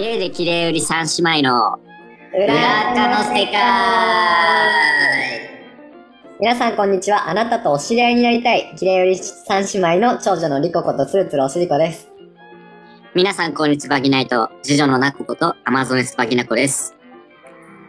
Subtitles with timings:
[0.00, 1.78] ゲイで綺麗売り三姉妹の
[2.34, 3.60] 裏裏垢の世界
[6.40, 7.28] 皆さんこんにちは。
[7.28, 12.08] あなたとお知り合いになりたい、きれいより三姉妹の長女のリコことつるつるおしりこです。
[13.14, 16.94] 皆さんこんにちはバギナイト次女のナコことアマゾネスバギナコです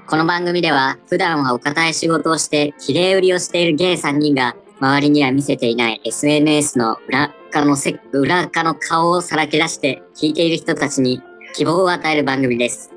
[0.07, 11.21] この番組では普段はお堅い仕事をして綺麗売りをしているゲイ3人が周りには見せていない SNS の裏垢のせ裏垢の顔をさらけ出して聞いている人たちに
[11.53, 12.91] 希望を与える番組です。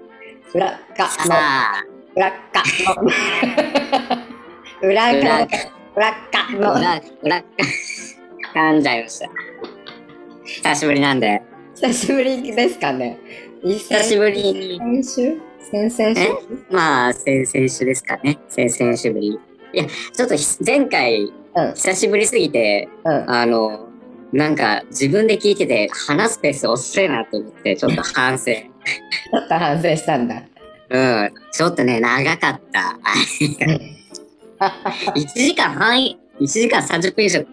[0.55, 1.85] 裏っかさの、あ。
[2.15, 2.63] 裏っか
[4.83, 5.49] の、裏っかの、
[5.97, 7.45] 裏っかの、裏裏
[8.55, 9.29] 噛んじゃいました。
[10.45, 11.43] 久しぶりなんで。
[11.75, 13.19] 久しぶりですかね。
[13.65, 14.53] 久しぶり。
[14.53, 15.41] に先週？
[15.91, 16.21] 先々週？
[16.21, 16.29] え？
[16.71, 18.39] まあ、先々週ですかね。
[18.49, 19.41] 先々週ぶり。
[19.73, 23.31] いや、ちょっとひ前回、うん、久しぶりすぎて、うん。
[23.31, 23.89] あの、
[24.35, 28.47] なんか自分で聞いてて話すペース遅いなと思って、ちょっと反省。
[28.47, 30.43] ちょっと反省したんだ。
[30.91, 31.33] うん。
[31.53, 32.99] ちょっとね、長かった。
[35.13, 37.45] 1時間半、1時間30分以上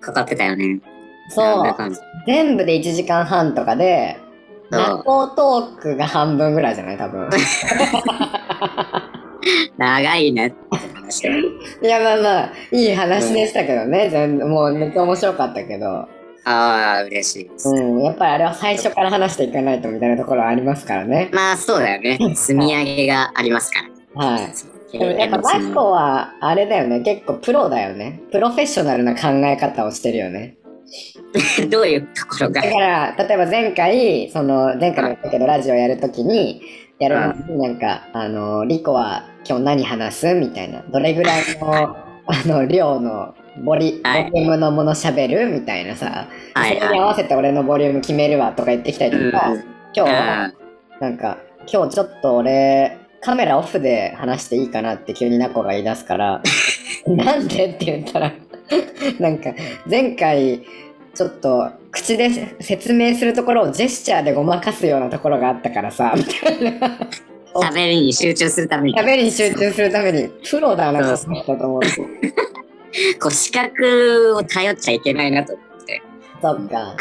[0.00, 0.80] かかってたよね。
[1.28, 1.76] そう。
[2.26, 4.18] 全部で1時間半とかで、
[4.72, 6.98] そうナコトークが半分ぐらいじゃない？
[6.98, 7.30] 多分。
[9.78, 10.56] 長いねって
[10.94, 11.30] 話で。
[11.82, 14.08] いや、まあまあ、いい話でしたけどね。
[14.10, 16.08] 全もうめっちゃ面白かったけど。
[16.44, 17.68] ああ、嬉しいです。
[17.68, 18.02] うん。
[18.02, 21.28] やっぱりあれは最初から話していかないとみたいなところはありますからね。
[21.32, 22.18] まあ、そうだよね。
[22.34, 23.80] 積み上げがありますか
[24.14, 24.26] ら。
[24.26, 24.98] はい。
[24.98, 27.00] でもやっぱマコは、あれだよね。
[27.00, 28.20] 結構プロだよね。
[28.32, 30.56] プロフェッショナルな考え方をしてるよね。
[31.70, 32.60] どういうところが？
[32.60, 36.60] だから、例えば前回、その、前回も言ったけど、ラジオやるときに、
[37.00, 40.34] やるのになんか、あの、リコは今日何話す？
[40.34, 40.82] みたいな。
[40.82, 43.34] どれぐらいの、あの、量の
[43.64, 44.30] ボリ、はい。
[44.30, 45.46] ボリュームのもの喋る？
[45.48, 46.28] みたいなさ。
[46.54, 50.52] はいそれに合わせて俺のボリューム決めるわとか言ってきたりとか、うん今日は、
[51.00, 56.42] なんか、今日ちょっと俺、カメラオフで話していいかなって急にナコが言い出すから、
[57.08, 58.32] なんでって言ったら、
[59.18, 59.50] なんか、
[59.90, 60.62] 前回、
[61.12, 66.98] ちょっと口で説明するところをジェスチャーでごまかすようなところがあったからさ、みたいな。
[67.54, 71.88] 喋りに集中するために、喋りに集中するために、プロだな、この人と思って。
[73.20, 76.02] こう視覚を頼っちゃいけないなと思って、
[76.40, 76.96] そっか。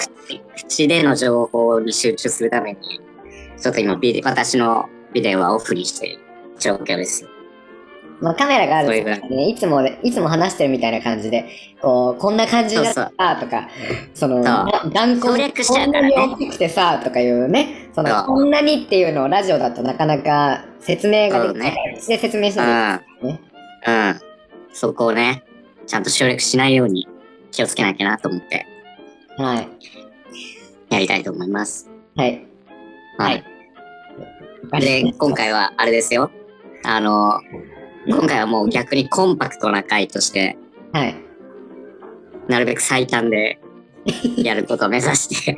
[0.55, 2.77] 口での情報に集中するために、
[3.57, 6.19] ちょっと今ビデ、私のビデオはオフにしている
[6.59, 7.29] 状況ですよ。
[8.21, 11.45] まあ、カメラがあるね、いつもで、いつも話してるみたいな感じで、
[11.81, 13.69] こう、こんな感じだったとか、
[14.13, 14.43] その、
[14.91, 22.65] 断省略しちゃうからねこんなに大きくてさ、とかいうね、その、こんなにっていうのをラジオだとなかなか説明ができないから、口で説明しうん。
[22.65, 24.19] ないとうんね。。
[24.73, 25.43] そこをね、
[25.87, 27.07] ちゃんと省略しないように
[27.51, 28.65] 気をつけなきゃなと思って
[29.37, 29.67] はい。
[30.89, 31.89] やりたいと思います。
[32.15, 32.45] はい。
[33.17, 33.43] はい。
[34.81, 36.29] で、今回はあれですよ。
[36.83, 37.39] あの、
[38.07, 40.57] 今回はもう逆にコンパクトな回として、
[40.93, 41.15] はい。
[42.47, 43.59] なるべく最短で
[44.37, 45.55] やることを目指して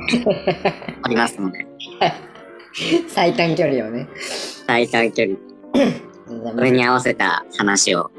[1.04, 1.66] おりますので、
[3.08, 4.08] 最短距離をね。
[4.66, 5.36] 最短距離、
[6.54, 8.10] それに合わせた話を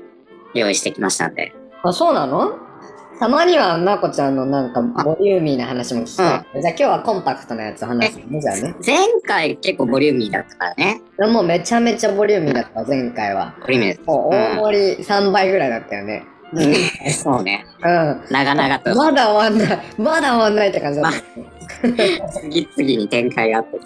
[0.53, 1.53] 用意してきましたんで、
[1.84, 2.57] あ、そうなの？
[3.23, 6.61] たまには、なこちゃんのなんか、ボリューミーな話も聞きたい。
[6.61, 8.41] じゃあ今日はコンパクトなやつを話すね。
[8.41, 8.75] じゃあね。
[8.85, 11.01] 前回結構ボリューミーだったからね。
[11.31, 13.56] もうめちゃめちゃボリューミーだった、前回は。
[13.61, 14.06] ボリューミーです。
[14.06, 16.25] もう大盛り3倍ぐらいだったよね。
[16.51, 17.66] うんそうね。
[17.81, 18.22] うん。
[18.29, 19.79] 長々とまだ終わんない。
[19.97, 22.29] まだ終わんないって感じだった。
[22.41, 23.79] 次々に展開があって、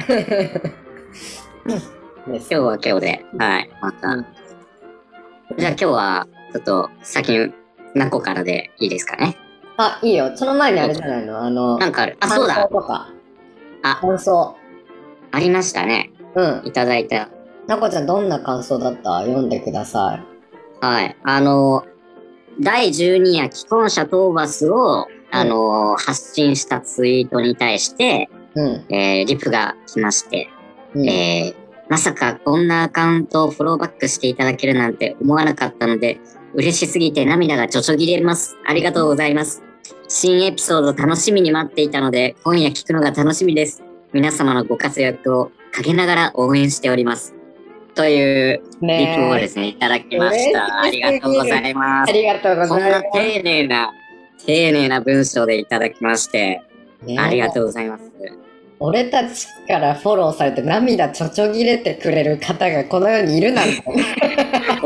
[2.25, 4.07] 今日は今日で、はい、また。
[4.07, 4.25] うん
[5.57, 7.53] じゃあ今日は、ちょっと先に、
[7.97, 9.35] 何個からでいいですかね？
[9.77, 10.31] あ、いいよ。
[10.35, 11.39] その前にあれじゃないの？
[11.41, 12.17] あの、なんかある。
[12.19, 12.67] あ、そう感だ想。
[12.69, 13.09] とか。
[13.83, 14.55] あ感想。
[15.31, 16.11] ありましたね。
[16.35, 16.61] うん。
[16.65, 17.29] いただいた。
[17.67, 19.19] なこちゃんどんな感想だった？
[19.21, 20.23] 読んでくださ
[20.81, 21.15] はい。
[21.23, 21.85] あの、
[22.59, 28.59] 第12夜既婚者討伐を、あの、発信したツイートに対して、い。
[28.59, 28.85] うん。
[28.93, 30.49] えーリプが来まして、
[30.95, 31.07] うん。
[31.09, 36.19] えーまさかこんなアカウントをフォローバックしていただけるなんて思わなかったので、
[36.57, 38.57] 嬉しすぎて涙がちょちょぎれます。
[38.65, 39.61] ありがとうございます。
[40.07, 43.83] 新エピソード楽しみに待っていたので、今夜聞くのが楽しみです。
[44.11, 47.35] 皆様のご活躍を陰ながら応援しております。
[47.93, 50.81] というリプをねですね、いただきました。
[50.81, 52.13] ありがとうございまあす。
[52.13, 53.91] りがとうごこんざいまな丁寧な、
[54.43, 56.63] 丁寧な文章でいただきまして、
[57.19, 58.03] ありがとうございます。
[58.79, 63.83] 俺たちからフォローされて涙ちょちょぎれてくれる方がこの世にいるなんて。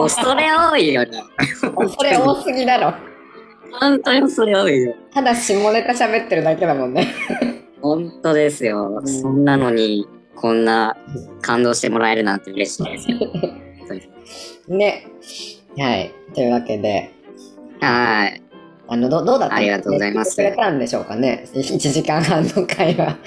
[0.04, 1.24] 恐れ多いよね。
[1.60, 2.94] それ多すぎだろ。
[3.80, 4.96] 本当に恐れ多いよ。
[5.14, 7.08] ただ下ネタ喋ってるだけだもんね。
[7.82, 9.00] 本当ですよ。
[9.02, 10.96] うんそんなのに、こんな
[11.42, 13.18] 感動してもらえるなんて嬉しいですよ。
[14.76, 15.08] ね。
[15.78, 16.12] はい。
[16.34, 17.12] というわけで、
[17.80, 18.42] はい。
[18.88, 19.56] あの、どどうだった？
[19.56, 21.48] ありがとうございますくれたんでしょうかね。
[21.54, 23.18] 1時間半の会話。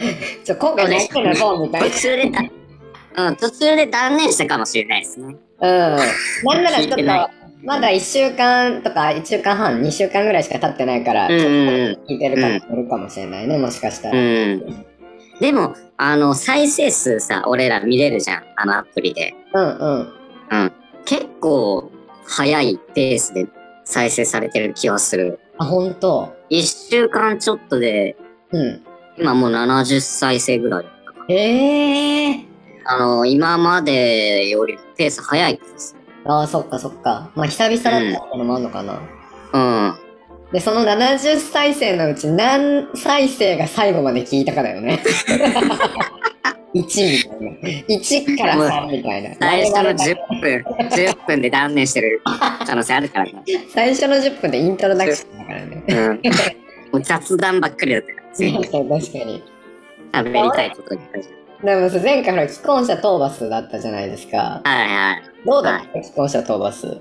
[0.44, 2.41] ちょ、今回何みたい途中でだ、
[3.29, 5.37] うん、途中で断念したかもしれないですね。
[5.65, 5.97] な。
[5.97, 5.97] うん。
[6.45, 7.03] なんならちょっと
[7.65, 11.57] まだ1週間とか1週間半、2週間ぐらいしか経ってないから、うんちょっとうん
[12.07, 14.21] 聞いてる方もいるかもしれないね、もしかしたうら。
[14.21, 14.85] ん。
[15.41, 18.43] でも、あの、再生数さ、俺ら見れるじゃん。
[18.57, 19.35] あのアプリで。
[19.55, 20.13] うんうん。
[20.51, 20.73] うん。
[21.07, 21.91] 結構、
[22.27, 23.47] 早いペースで
[23.85, 25.41] 再生されてる気はする。
[25.59, 26.35] あ、ほんと。
[26.51, 28.17] 一週間ちょっとで、
[28.53, 28.83] うん。
[29.19, 30.85] 今もう70再生ぐらい。
[31.29, 32.54] ええー。
[32.85, 35.97] あの、今までよりペース早いです。
[36.25, 37.31] ああ、そっかそっか。
[37.35, 39.01] まあ、久々だったのもあるのかな。
[39.53, 39.95] うん。
[40.53, 45.03] で、その70再生のうち何再生が最後まで聞いたかだよね。
[46.75, 46.81] 1
[47.41, 47.95] みたいな。
[47.97, 49.35] 1から3みたいな。
[49.39, 52.21] 最初の我々だ10分、10分で断念してる
[52.67, 53.43] 可能性あるからね。
[53.69, 55.85] 最初の10分でイントロダクションだからね。
[55.89, 56.21] うん。
[56.93, 59.43] もう雑談ばっかりだったから、全 確かに確かに。
[60.13, 61.44] 喋りたいことに関して。
[61.65, 64.61] でもさ、前回ほら、既婚者討伐だったじゃないですか。
[64.65, 65.23] はいはい。
[65.47, 66.03] どうだった？
[66.03, 67.01] 既婚者討伐。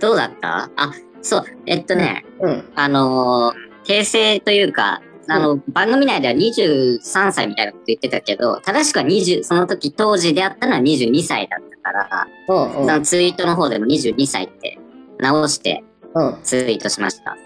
[0.00, 0.70] どうだった？
[0.76, 0.92] あ、
[1.22, 2.64] そう、えっとね、うん。
[2.74, 12.72] あのー訂正というか、あの、番組内では23歳みたいなこと言ってたけど、正しくは20、その時当時であったのは22歳だったから、うんうん。
[12.72, 14.78] そのツイートの方でも22歳って
[15.18, 15.84] 直して
[16.14, 16.38] うん。
[16.42, 17.36] ツイートしました。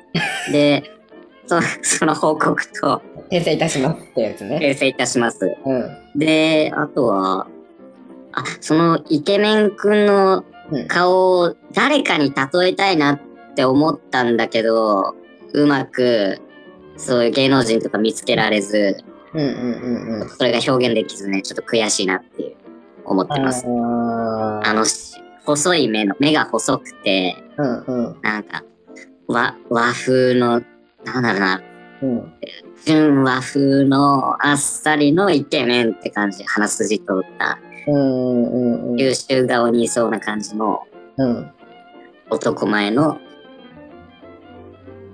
[0.53, 0.85] で、
[1.47, 4.59] そ その報告と訂正いたしますってやつね。
[4.59, 5.57] 訂正いたします。
[5.65, 5.75] う
[6.17, 6.19] ん。
[6.19, 7.47] で、あとは、
[8.33, 10.89] あ、そのイケメンくんのうん。
[10.89, 13.21] 顔を誰かに例えたいなっ
[13.55, 15.15] て思ったんだけど、
[15.55, 16.41] うまく、
[16.97, 19.03] そういう芸能人とか見つけられず、
[19.33, 20.29] うんうんうんうん。
[20.29, 22.57] それが表現できずね、ちょっと悔しいなっていう
[23.05, 23.65] 思ってます。
[23.67, 25.15] ああの、し
[25.45, 28.63] 細い目の、目が細くて、うんうんなんか、
[29.27, 30.63] 和、和風の、
[31.05, 31.63] なんだろうな、
[32.03, 32.33] うん。
[32.89, 38.97] 純和風のあっさりのイケメンって感じ、鼻筋通った、うんうんうん。
[38.97, 40.87] 優秀顔にいそうな感じの
[41.19, 41.51] うん。
[42.31, 43.21] 男前の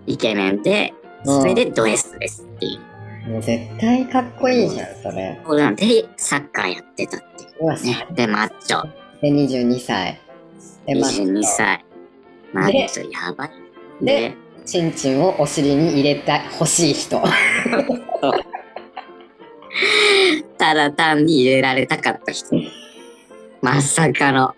[0.07, 0.95] イケメンで、
[1.25, 2.79] うんそれでド S ですってい
[3.27, 3.31] う。
[3.31, 5.41] もう絶対かっこいいじゃん、それ。
[5.45, 8.07] これなんでサッカーやってたっていうね。
[8.13, 8.83] で、マッチョ。
[9.21, 10.21] で、22歳。
[10.87, 11.85] で、まあ、22歳。
[12.53, 13.51] マッチョやばい。
[14.03, 17.21] でで、チンチンをお尻に入れた欲しい人。
[20.59, 22.57] ただ単に入れられたかった人。
[23.61, 24.55] まさかの、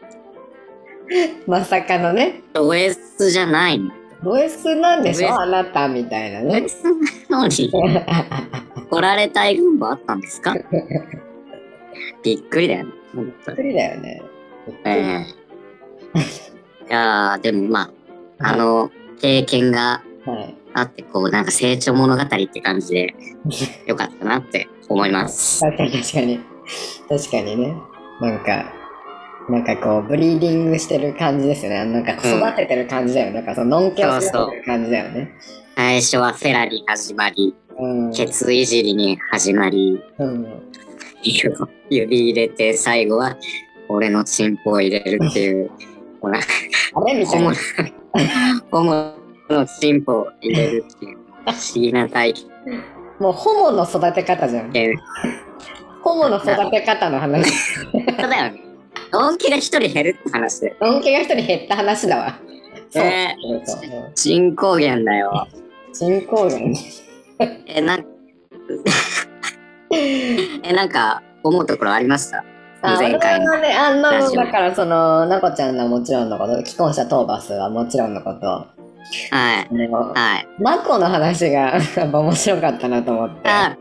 [1.47, 3.91] まさかのね、ド S じゃないの。
[4.23, 5.41] ド S なんでしょ？
[5.41, 6.63] あなたみたいなドね。
[6.65, 6.83] S
[7.29, 7.71] なのに、
[8.91, 10.55] 来られたい群馬あったんですか？
[12.23, 12.93] びっくりだよね。
[13.15, 14.23] びっくりだよね。
[14.85, 15.27] ええ
[16.89, 17.91] いやーでもま
[18.41, 20.57] あ、あの、経験がはい。
[20.75, 23.15] あって、こう、なんか成長物語って感じで、
[23.87, 25.61] よかったなって思います。
[25.61, 26.41] 確かに確かに。
[27.09, 27.75] 確かにね。
[28.21, 28.73] なんか、
[29.49, 31.85] なんかこう、ブリーディングしてる感じですよね。
[31.85, 33.35] なんか育ててる感じだよね。
[33.35, 35.31] なんかその、のんけを育ててる感じだよね。
[35.77, 38.13] 最初はフェラリ始まり、うん。
[38.13, 40.47] ケツいじりに始まり、うん。
[41.23, 43.37] 指入れて、最後は、
[43.89, 45.71] 俺のチンポを入れるっていう、
[46.21, 47.53] ほら、あれみたいな。
[48.71, 49.13] ホモ
[49.49, 52.35] のチンポを入れるっていう、不思議な体
[53.19, 54.71] もう、ホモの育て方じゃん。
[54.73, 54.95] 験。
[56.03, 57.51] ホモの育て方の話。
[57.53, 58.63] そうだよね。
[59.13, 60.77] ドンキが一人減るって話で。
[60.81, 62.39] のんけが一人減った話だわ。
[62.91, 63.05] そう。
[63.05, 65.47] ねそうそうそう人口減だよ。
[65.93, 66.75] 人口がね。
[67.67, 68.05] え、なん、
[69.93, 72.39] え、なんか、思うところありました？
[72.39, 72.45] あ、
[72.83, 73.59] 前回の。
[73.59, 78.67] ね、あの、だからその、なこちゃんのもちろんのこと、既婚者討伐はもちろんのこと、は
[79.61, 79.69] い。
[79.69, 80.49] あのはい。
[80.59, 83.49] マコの話がやっぱ面白かったなと思って。
[83.49, 83.77] あ、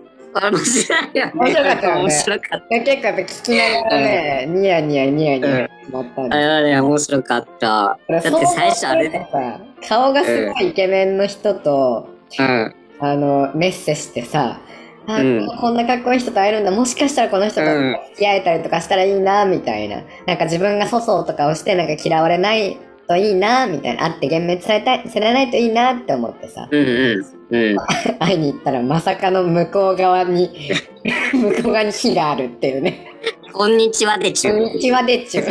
[0.51, 1.31] 面白いよね。
[1.33, 6.35] 面白かったよね面白かっで結構やっぱ聞きながらね、ニヤニヤニヤニヤなったんた。
[6.35, 7.97] あれはね、面白かった。
[8.07, 12.75] だって最初あれで、さ、顔がすごいイケメンの人と、うん。
[12.99, 14.59] あの、メッセしてさ、
[15.07, 16.71] あ、うんこんなかっこいい人と会えるんだ。
[16.71, 20.01] もしかしたらこの人とうん付き合えたりとかしたらいいな、みたいな。
[20.25, 24.03] なんか自分が粗相とかをして、なんか嫌われないといいな、みたいな。
[24.03, 27.65] 会って幻滅されたい、されないといいなって思ってさ、うんうん。
[27.71, 27.77] うん。
[28.19, 30.49] 会いに行ったらまさかの向こう側に、
[31.33, 33.11] 向こう側に火があるっていうね。
[33.53, 35.45] こんにちはでちゅこんにちはでっちゅう。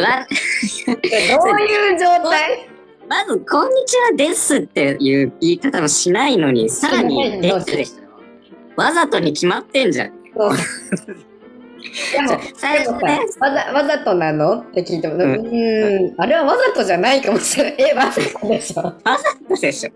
[0.00, 0.26] わ、
[0.88, 0.90] う
[1.60, 2.71] いう状態？
[3.12, 8.80] まず、こんにちはですっていう言い方もしないのに、さらに、でっちゅでしょ。
[8.80, 10.12] わざとに決まってんじゃん。
[10.32, 10.50] でも、
[12.56, 14.60] 最初ね、わざわざとなの？
[14.60, 17.76] って聞いても、ううんーん、あれはわざとじゃないかもしれない。
[17.90, 18.82] え、わざとでしょ？
[18.82, 19.90] わざとでしょ。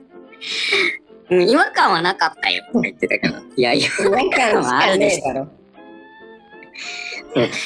[1.31, 3.43] うん、違和感はなかったよって言ってたから。
[3.57, 3.81] いや違
[4.11, 5.49] 和感しかねえだろ。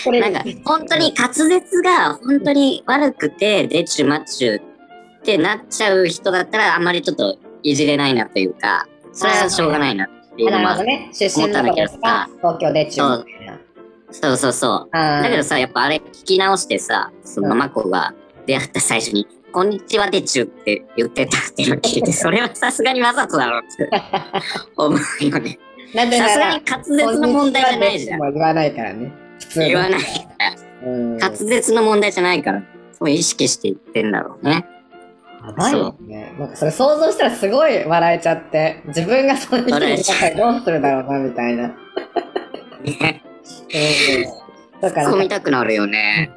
[0.05, 4.63] これなんか、本当に滑舌が本当に悪くて、でチュマチュっ
[5.23, 10.85] てなっちゃう人だったら、あんまりちょっといじれないなというか、それはしょうがないなっていうのはあなるほど。
[10.85, 11.11] ね。
[11.13, 13.59] 出身どこですか東京で中みたいな。
[14.13, 14.93] そうそうそう。
[14.93, 18.15] だけどさ、やっぱあれ聞き直してさ、そのうんマコが
[18.47, 23.91] 出会った最初に、こんにちはでちゅって言ってたっていうのを聞いて、それはさすがにわざとだろうって
[24.77, 25.59] 思うよね。
[25.95, 28.21] さすがに、滑舌の問題じゃないじゃん。
[28.21, 29.13] も言わないからね。
[29.57, 30.07] 言わないか
[30.39, 30.55] ら。
[30.85, 31.19] うん。
[31.19, 32.63] 滑舌の問題じゃないから、
[32.93, 34.65] そう意識して言ってんだろうね。
[35.45, 36.35] やばいよね。
[36.39, 41.69] なんかそれ想像したらすごい笑えちゃって、自分がそういう人にったらどうするだろうな、みたいな。
[42.83, 43.23] ね
[43.75, 44.81] うん。
[44.81, 46.31] だからそう、見たくなるよね。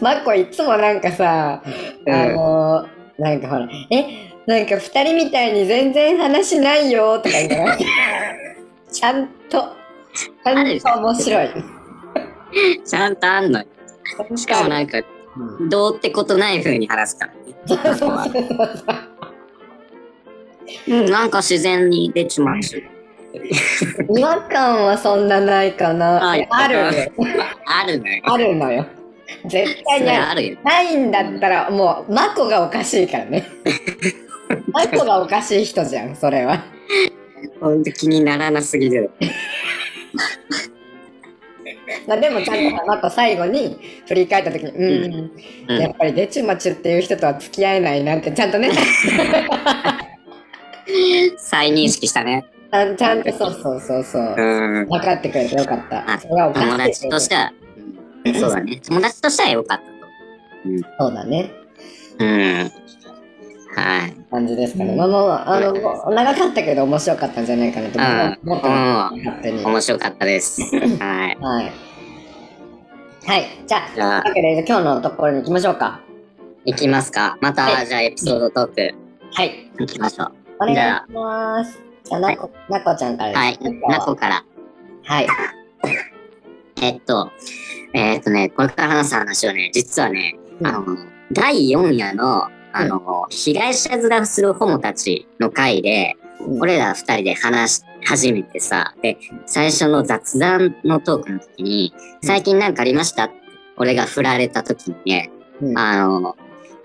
[0.00, 1.62] マッコいつもなんかさ、
[2.06, 7.76] うんあのー、なんかほら、え、なんか二人みたいに全然話ないよとか言うの
[8.90, 9.68] ちゃんと、
[10.12, 11.50] ちゃんと面白い。
[12.84, 13.66] ちゃんとあんのよ。
[14.36, 14.98] しかもなんか、
[15.36, 17.40] うんどうってことない風に話すからね。
[17.96, 18.06] そ
[20.88, 22.82] うん、なんか自然に出ちまうし。
[24.16, 26.30] 違和感はそんなないかな。
[26.30, 26.50] あるよ。
[27.66, 28.22] あるのよ。
[28.24, 28.86] あるのよ。
[29.46, 30.50] 絶対そにある。
[30.52, 30.58] よ。
[30.64, 33.46] ないんだったらもう、マコがおかしいからね。
[34.72, 36.64] マコがおかしい人じゃん、それは。
[37.60, 39.10] ほんと気にならなすぎる。
[42.10, 45.30] まあでもちゃんと最後に振り返った時に、うん、
[45.68, 45.80] うん。
[45.80, 48.72] やっぱりデチュマチュっていう人とは付き合えないなってちゃんとね、
[51.38, 52.44] 再認識したね。
[52.72, 54.34] ちゃんちゃんとそうそうそうそう。
[54.36, 54.88] うん。
[54.88, 56.12] 分かってくれてよかった。
[56.12, 57.52] あそれは友達としては、
[58.24, 58.80] うんそうだね。
[58.84, 59.92] 友達としては良かったと。
[60.98, 61.52] そうだね。
[62.18, 62.70] うん。
[63.76, 64.16] はい。
[64.32, 64.96] 感じですかね。
[64.96, 65.72] まあまあまあ、あの、
[66.10, 67.98] 長かったけど面白かったんじゃないかなと
[68.44, 69.16] 思ってます。
[69.16, 69.64] 勝手に。
[69.64, 70.60] 面白かったです。
[70.62, 70.76] は
[71.30, 71.38] い。
[71.40, 71.89] はい。
[73.30, 73.46] はい。
[73.64, 76.00] じゃあ、じゃあ今日のところに行きましょうか。
[76.64, 77.38] 行きますか。
[77.40, 78.94] また、はいじゃあエピソードトーク
[79.34, 79.70] はい。
[79.78, 80.32] 行きましょう。
[80.58, 81.80] お願いします。
[82.02, 83.58] じゃあ、なこ、なこちゃんからはい。
[83.88, 84.44] なこから。
[85.04, 85.28] はい。
[86.82, 87.30] えっと、
[87.92, 90.84] えっとね、これから話す話はね、実はね、あの、
[91.30, 103.24] 第4夜の、あの、被害者面するホモたちの回で、うん俺ら二人で話し始めてさ、で、最初の雑談のトークの時に、最近なんかありました？
[103.24, 103.34] って
[103.76, 105.30] 俺が振られた時にね、
[105.60, 105.78] うん。
[105.78, 106.36] あの、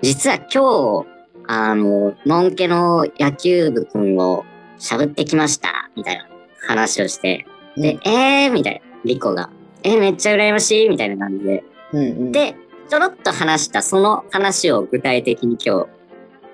[0.01, 1.07] 実は今日、
[1.47, 4.45] あの、のんけの野球部くんを
[4.77, 6.27] しゃぶってきました、みたいな
[6.67, 7.45] 話をして、
[7.77, 9.49] で、えーみたいな、リコが、
[9.83, 11.63] えーめっちゃ羨ましいみたいな感じで。
[11.93, 12.55] うんうん、で、
[12.89, 15.87] ちょろっと話したその話を具体的に今日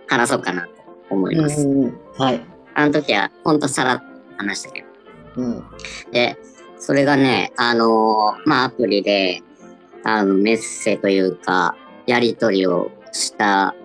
[0.07, 0.69] 話そうかなと
[1.09, 1.67] 思います。
[1.67, 2.41] うんうんうん、はい。
[2.73, 4.10] あの時はほんとさらっと
[4.41, 4.87] 話したけど。
[5.37, 5.63] うん。
[6.11, 6.37] で、
[6.77, 9.41] それがね、あのーまあ、アプリで、
[10.03, 11.75] あの、メッセというか、
[12.07, 13.75] やりとりをした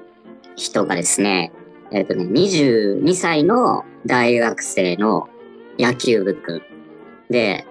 [0.56, 1.52] 人がですね、
[1.92, 5.28] えっ、とね、22歳の大学生の
[5.78, 6.62] 野球部くん
[7.30, 7.66] で、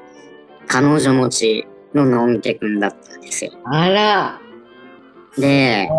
[0.67, 3.51] 彼女持ちののんけくんだったんですよ。
[3.65, 4.41] あら。
[5.37, 5.89] で。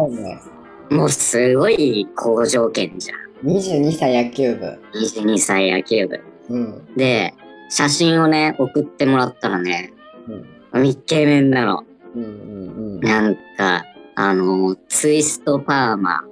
[0.90, 3.48] もうすごい好条件じゃん。
[3.48, 4.66] 22歳野球部。
[4.94, 6.20] 22歳野球部。
[6.48, 6.94] うん。
[6.96, 7.34] で、
[7.68, 9.92] 写真をね、送ってもらったらね、
[10.72, 10.86] うん。
[10.86, 11.84] イケメンなの。
[12.14, 13.00] うんうんうん。
[13.00, 13.84] なんか、
[14.14, 16.24] あの、ツイストパーマ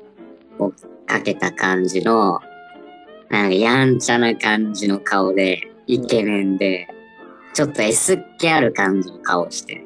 [0.58, 0.72] を
[1.06, 2.40] かけた感じの、
[3.30, 6.88] なんかやんちゃな感じの顔で、イケメンで、
[7.52, 9.84] ちょっと S っ気ある感じの顔して、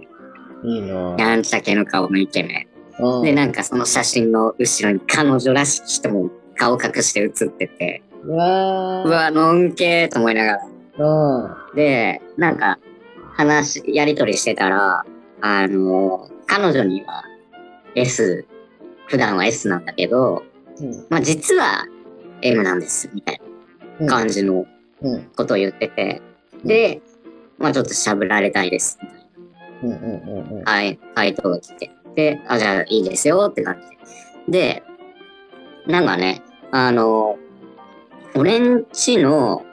[0.65, 1.17] いいの。
[1.19, 2.69] やんちゃ系の顔のイケメ
[2.99, 3.05] ン。
[3.05, 9.09] うんで、なんかその写真の後ろに彼女らしき人も顔隠して写ってて、うわー。
[9.09, 10.67] うわ、のんけーと思いながら。
[10.99, 11.77] うん。
[11.77, 12.79] で、なんか、
[13.35, 15.05] 話、やりとりしてたら、
[15.41, 17.25] あの、彼女には
[17.95, 18.47] S、
[19.07, 20.43] 普段は S なんだけど、
[20.81, 21.87] うんまあ実は
[22.43, 23.41] M なんです、みたい
[24.01, 24.67] うんな感じの
[25.03, 26.23] うんことを言ってて、
[26.65, 27.01] で、
[27.59, 29.29] まあちょっとしゃぶられたいです、みたい
[29.83, 31.91] うんうんうんうんな、はい、回答が来て。
[32.15, 33.81] で、あ、じゃあいいですよって感
[34.47, 34.83] じで。
[34.83, 34.83] で、
[35.87, 37.39] なんかね、あの、
[38.35, 39.65] 俺んちの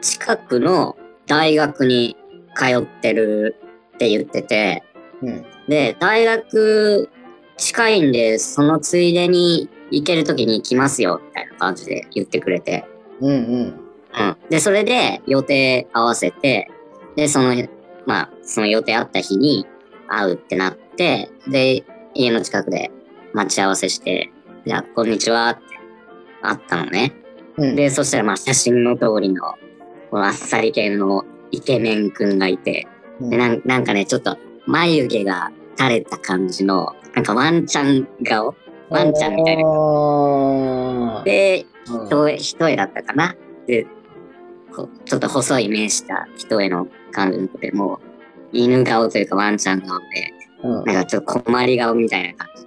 [0.00, 2.16] 近くの大学に
[2.54, 3.56] 通ってる
[3.94, 4.82] って言ってて、
[5.22, 7.08] うんで、大学
[7.56, 12.84] 近いんで、そのついでに行けるときに来ますよ、みたいな感じで言ってくれて。
[13.20, 13.80] うんうん
[14.18, 14.36] うん。
[14.50, 16.70] で、それで予定合わせて、
[17.16, 17.54] で、その
[18.06, 19.66] まあ、その予定あった日に
[20.08, 22.90] 会うってなって、で、家の近くで
[23.32, 24.30] 待ち合わせして、
[24.66, 25.62] じゃあ、こんにちはって
[26.42, 27.14] 会ったのね。
[27.56, 27.76] うん。
[27.76, 29.42] で、そしたらまあ写真の通りの、
[30.10, 32.86] このあっさり系のイケメンくんがいて、
[33.20, 38.54] うんでなんなんかね、ちょっと眉毛が垂れた感じの、なんかワンちゃん顔？
[38.90, 41.22] ワンちゃんみたいな。
[41.24, 43.36] で、うん一重だったかな？
[43.66, 43.86] で、
[44.74, 47.98] こうちょっと細い目した一重の感じでもう、
[48.52, 50.04] 犬顔というかワンちゃん顔で、
[50.64, 52.66] うんなんかちょっと困り顔みたいな感じ。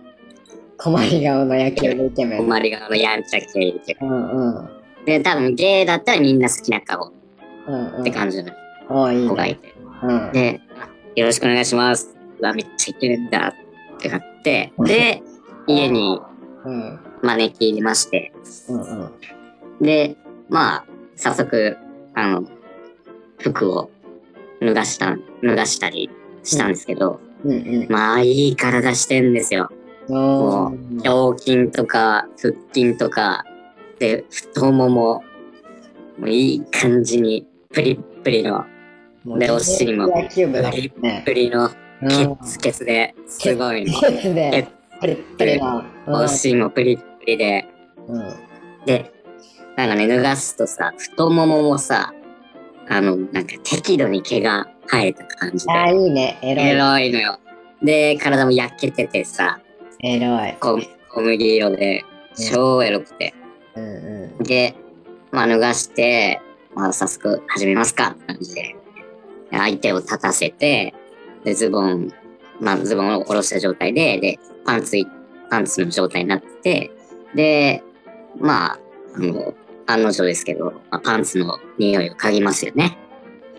[0.85, 2.39] 困り顔の野球のイケメン。
[2.45, 3.97] 困り顔のやんちゃ系で。
[3.99, 4.69] うんうん。
[5.05, 7.11] で、多分ゲイだったらみんな好きな顔
[7.67, 8.01] うんうん。
[8.01, 8.51] って感じの
[8.89, 9.29] おーいいね。
[9.29, 9.73] 子がいて。
[10.03, 10.31] うん。
[10.31, 12.15] で、あよろしくお願いします。
[12.39, 13.55] うわ、めっちゃイケメンだ
[13.95, 15.23] ってなって、で、
[15.65, 16.21] 家に
[16.65, 16.99] うん。
[17.23, 18.31] 招き入れまして、
[18.69, 19.11] うんうん。
[19.81, 20.15] で、
[20.49, 21.77] まあ、早速、
[22.13, 22.43] あの、
[23.39, 23.89] 服を
[24.61, 26.11] 脱がした、脱がしたり
[26.43, 27.87] したんですけど、うんうん。
[27.89, 29.71] まあ、いい体してんですよ。
[30.09, 33.43] おー胸筋とか、腹筋とか、
[33.99, 35.23] で、太もも、
[36.19, 38.65] もういい感じに、プリップリの、
[39.23, 41.23] もうでお尻も野球部だもんね。
[41.25, 41.65] プリの、
[42.01, 43.99] うんケツケツで、すごいの。
[43.99, 44.67] ケツで、
[44.99, 45.83] プリップリの。
[46.07, 47.65] お尻もプリップリで、
[48.85, 49.11] で、
[49.75, 52.13] なんかね、脱がすとさ、太もももさ、
[52.87, 56.37] あの、なんか適度に毛が生えた感じで、あー、いいね。
[56.41, 57.39] エロいのよ。
[57.81, 59.59] で、体も焼けててさ、
[60.07, 60.53] エロい。
[60.59, 62.05] こ小麦色で、
[62.51, 63.33] 超エロくて。
[63.75, 64.75] うんうで、
[65.31, 66.39] まあ脱がして、
[66.75, 68.75] まあ早速始めますかって感じで、
[69.49, 70.93] 相手を立たせて、
[71.43, 72.13] で、ズボン、
[72.59, 75.07] まあズボンを下ろした状態で、で、パンツい、
[75.49, 76.91] パンツの状態になってて、
[77.33, 77.83] で、
[78.37, 78.79] まあ、
[79.15, 79.55] あの、
[79.87, 82.97] 案の定ですけど、まあ、パンツの匂いを嗅ぎますよね。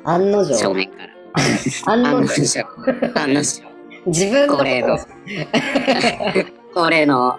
[0.04, 0.08] ん。
[0.08, 0.54] 案の定？
[0.54, 1.12] 正面から。
[1.92, 2.28] 案の。
[2.28, 2.66] 定。
[3.16, 3.62] 案の定。
[4.06, 4.98] 自分のこれの、
[6.74, 7.38] これの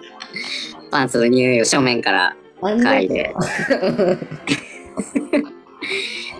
[0.90, 3.34] パンツの匂いを正面から嗅いで。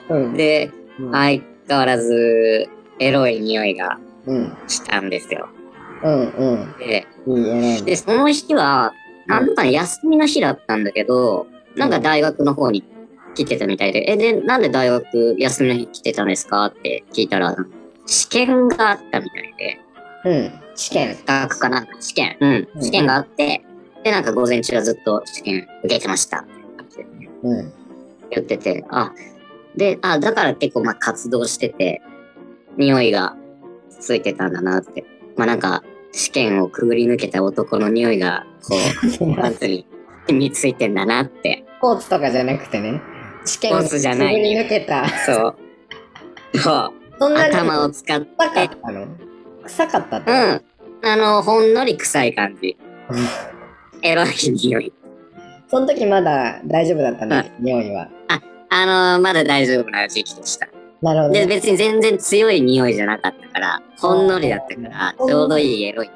[0.09, 0.35] うん。
[0.35, 4.57] で、うん相変わらずエロい匂いがうん。
[4.67, 5.49] したんですよ。
[6.03, 6.75] うんうん。
[6.79, 7.07] で。
[7.85, 8.93] でその日は、
[9.27, 12.83] なんだかね休みの日だったんだけど、なんか大学の方に
[13.35, 16.65] 来てたみたいで、え、で、なんで大学休みの日来てたんですか？
[16.67, 17.55] って聞いたら、
[18.07, 19.79] 試験があったみたいで、
[20.29, 20.53] うん。
[20.75, 21.17] 試験。
[21.27, 23.65] 大学かな試験、うん、試験があって、
[24.05, 26.45] で、なんか午前中はずっと試験受けてました。
[27.43, 27.73] うん。
[28.31, 29.13] 言ってて、あ、
[29.77, 32.03] で、あ、だから結構まあ活動してて、
[32.77, 33.37] 匂いが
[33.91, 35.05] ついてたんだなって。
[35.37, 38.77] まあなんか、試験をくぐり抜けた男の匂いが、こ
[39.21, 39.87] う、パンツに
[40.27, 41.65] 染みついてんだなって。
[41.79, 43.01] スポーツとかじゃなくてね。
[43.45, 45.09] 試験スポーツじゃないくぐり抜けた。
[45.09, 45.33] そ
[46.53, 46.59] う。
[46.59, 46.93] そう。
[47.19, 49.07] そんなに頭を使って、臭かったの？
[49.69, 50.31] 臭かったって。
[50.31, 50.63] うん。
[51.03, 52.77] あの、ほんのり臭い感じ。
[54.03, 54.93] エロい匂い。
[55.69, 58.09] その時まだ大丈夫だったね、匂いは。
[58.71, 60.67] あの、まだ大丈夫な時期でした。
[60.67, 61.47] で、なるほどね。
[61.47, 66.11] 別に全然強い匂いじゃなかったから、ほんのりだったから、ちょうどいいエロい。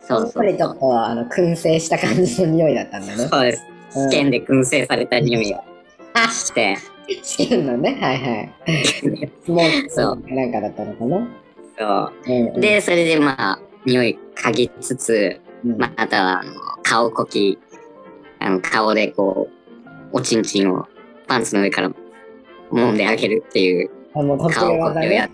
[0.00, 0.70] そうやっぱりちそうそう。
[0.70, 3.28] ょっと、あの、燻製した感じの匂いだったんだね。
[3.28, 3.64] そうです。
[3.70, 6.76] うん試験で燻製された匂いがして、
[7.22, 8.52] 試験のね、はいはい。
[9.42, 11.26] スモークそうなんかだったのかな？
[11.78, 12.12] そ
[12.56, 17.58] うで、それでまあ、匂い嗅ぎつつ、うん、まあ、あとは、あの、顔こき、
[18.40, 19.56] あの、顔でこう、
[20.12, 20.86] おちんちんを
[21.26, 21.90] パンツの上から
[22.70, 25.30] 揉んであげるっていうあもう得顔意技ね。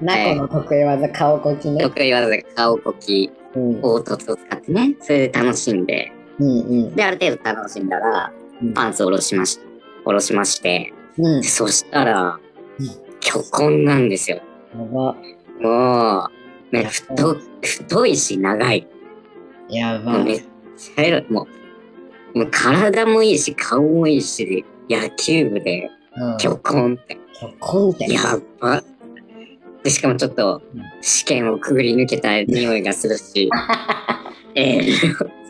[0.00, 1.82] ナコの得意技、顔こきね。
[1.82, 6.94] 得意技で顔こき、うん、凹凸を使ってね、それで楽しんで、うん、うん。
[6.94, 9.60] で、ある程度楽しんだらうん、パンツを下ろしまし
[10.04, 11.42] 下ろしまして、うん。
[11.42, 12.38] そしたら
[12.78, 12.88] うん、
[13.20, 14.40] 巨根なんですよ。
[14.74, 15.14] やば。
[15.62, 16.28] も
[16.72, 18.86] う、ね、太、太いし長い。
[19.68, 20.24] やばもう。
[20.24, 20.42] めっ
[20.76, 21.32] ちゃ。
[21.32, 21.46] も
[22.34, 26.38] う、もう体もいいし、顔もいいし、野球部で、うん。
[26.38, 27.18] 巨根って、
[27.60, 28.20] コンテや
[28.60, 28.82] ば。
[29.82, 33.50] で、しかもちょっとうん、試験をくぐり抜けた匂いがするし、
[34.54, 35.41] えー、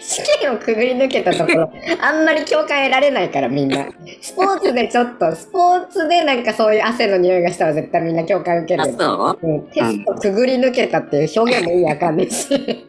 [0.00, 3.86] 試験をくぐり抜けたところ、 あんまり共感得られないからみんな。
[4.20, 8.94] スポーツでちょっと、スポーツでなんかそういう汗の匂いがしたら絶対みんな共感受けあ、る。
[8.98, 9.46] そう？
[9.46, 12.48] うん、テストくぐり抜けたっていう表現も意味わかんないし。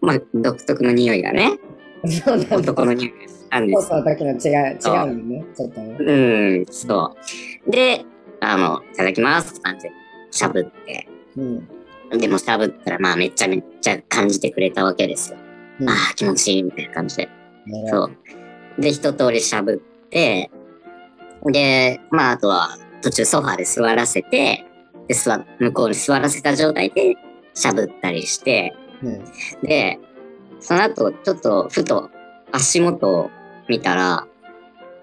[0.00, 1.52] まあ、独特の匂いがね、
[2.06, 2.56] そうなんだ。
[2.58, 4.38] 男の匂いがしたんスですポーツの時の違う、
[4.74, 4.76] 違
[5.10, 5.44] うのね。
[5.56, 5.96] ちょっとね。
[5.98, 6.12] う
[6.62, 7.16] ん、そ
[7.66, 7.70] う。
[7.70, 8.04] で、
[8.40, 9.92] あの、いただきますって感じで、
[10.30, 11.06] しゃぶって。
[11.36, 11.68] うん。
[12.18, 15.38] でもしゃぶったら、まあめちゃめちゃ感じてくれたわけですよ。
[15.80, 17.28] うんああ、気持ちいいみたいな感じで。
[17.90, 18.10] そそ
[18.78, 18.80] う。
[18.80, 20.50] で、一通りしゃぶって、
[21.46, 24.64] で、まああとは、途中ソファーで座らせて、
[25.08, 27.16] で、座、向こうに座らせた状態で、
[27.54, 29.24] しゃぶったりして、うん。
[29.62, 29.98] で、
[30.60, 32.10] その後、ちょっと、ふと、
[32.52, 33.30] 足元を
[33.68, 34.26] 見たら、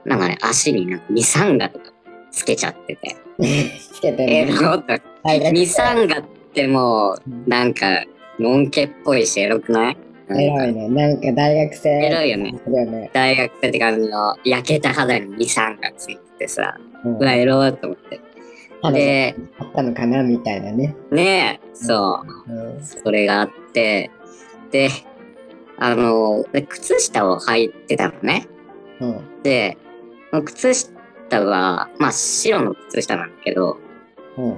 [0.06, 1.92] なんかね、足になんかミサンガとか
[2.32, 3.18] つけちゃってて。
[3.94, 4.56] つけてえる。
[4.62, 4.84] ロと、
[5.24, 6.22] 大学ミサンガ
[6.60, 8.04] ってもう、なんか、
[8.40, 9.98] のんけっぽいし、エロくない？
[10.28, 10.88] なんか偉いね。
[10.90, 11.90] なんか大学生。
[11.90, 12.54] エロいよね。
[12.68, 13.10] だよね。
[13.14, 18.22] 大学生って感じの、焼けた肌にミサンガついててさ、うんうわ、エローと思って。
[18.94, 20.96] で、あったのかなみたいなね。
[21.12, 22.54] ねえ、そう。
[22.54, 22.84] うん。
[22.84, 24.10] それがあって、
[24.72, 24.90] で、
[25.78, 28.48] あの、で靴下を履いてたのね。
[29.02, 29.44] うん。
[29.44, 29.78] で、
[30.46, 33.78] 靴下は、まあ白の靴下なんだけど、
[34.38, 34.58] うん。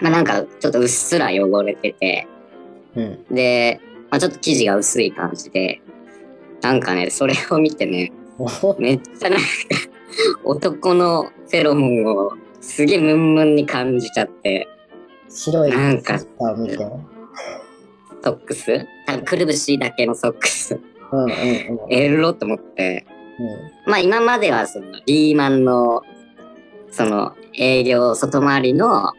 [0.00, 2.26] まあなんかちょっとうっすら汚れてて、
[2.94, 3.24] うん。
[3.30, 5.80] で、まあちょっと生地が薄い感じで、
[6.60, 9.46] なんかね、それを見てね、おめっちゃなんか、
[10.44, 14.68] 男のフェロモンをすげえムンムンに感じちゃって、
[15.28, 16.18] 白いなんか。
[16.18, 16.26] ソ
[18.32, 18.86] ックス？
[19.06, 20.80] 多分くるぶしだけのソックス。
[21.12, 21.92] うんうんうん。
[21.92, 23.06] エロと思って、
[23.86, 26.02] うまあ今まではそのリーマンの
[26.90, 29.12] その営業外回りの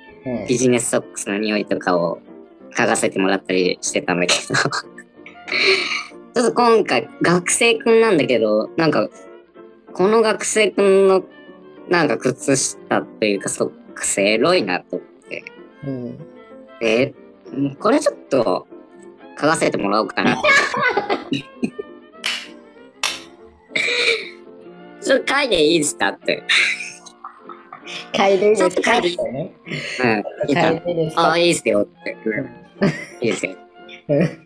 [0.47, 2.19] ビジネスソックスの匂いとかを
[2.75, 4.55] 嗅がせてもらったりしてたんだけど。
[4.55, 9.09] ちょっと今回学生くんなんだけどなんか
[9.93, 11.23] この学生くんの
[11.89, 15.43] なんか靴下というかソックスエロいなと思って。
[15.85, 16.19] うん。
[16.81, 17.13] え
[17.51, 18.67] もうこれちょっと
[19.37, 20.37] 嗅がせてもらおうかな。
[25.01, 26.43] ちょっと嗅いでいいですかって、
[28.13, 29.01] 嗅いでいいですか？
[29.01, 29.53] ちょってね
[30.03, 32.17] うん、いでいいですああ、かいいですよって。
[32.25, 32.45] うん
[33.21, 33.55] いいですよ。
[34.09, 34.45] うん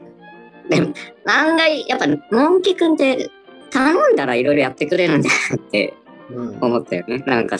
[0.69, 0.93] でも、
[1.25, 3.29] 案外、やっぱ、のんきくんって、
[3.69, 5.93] 頼んだらいろいろやってくれるんだなって
[6.31, 7.17] うん思ったよね。
[7.27, 7.57] なんか、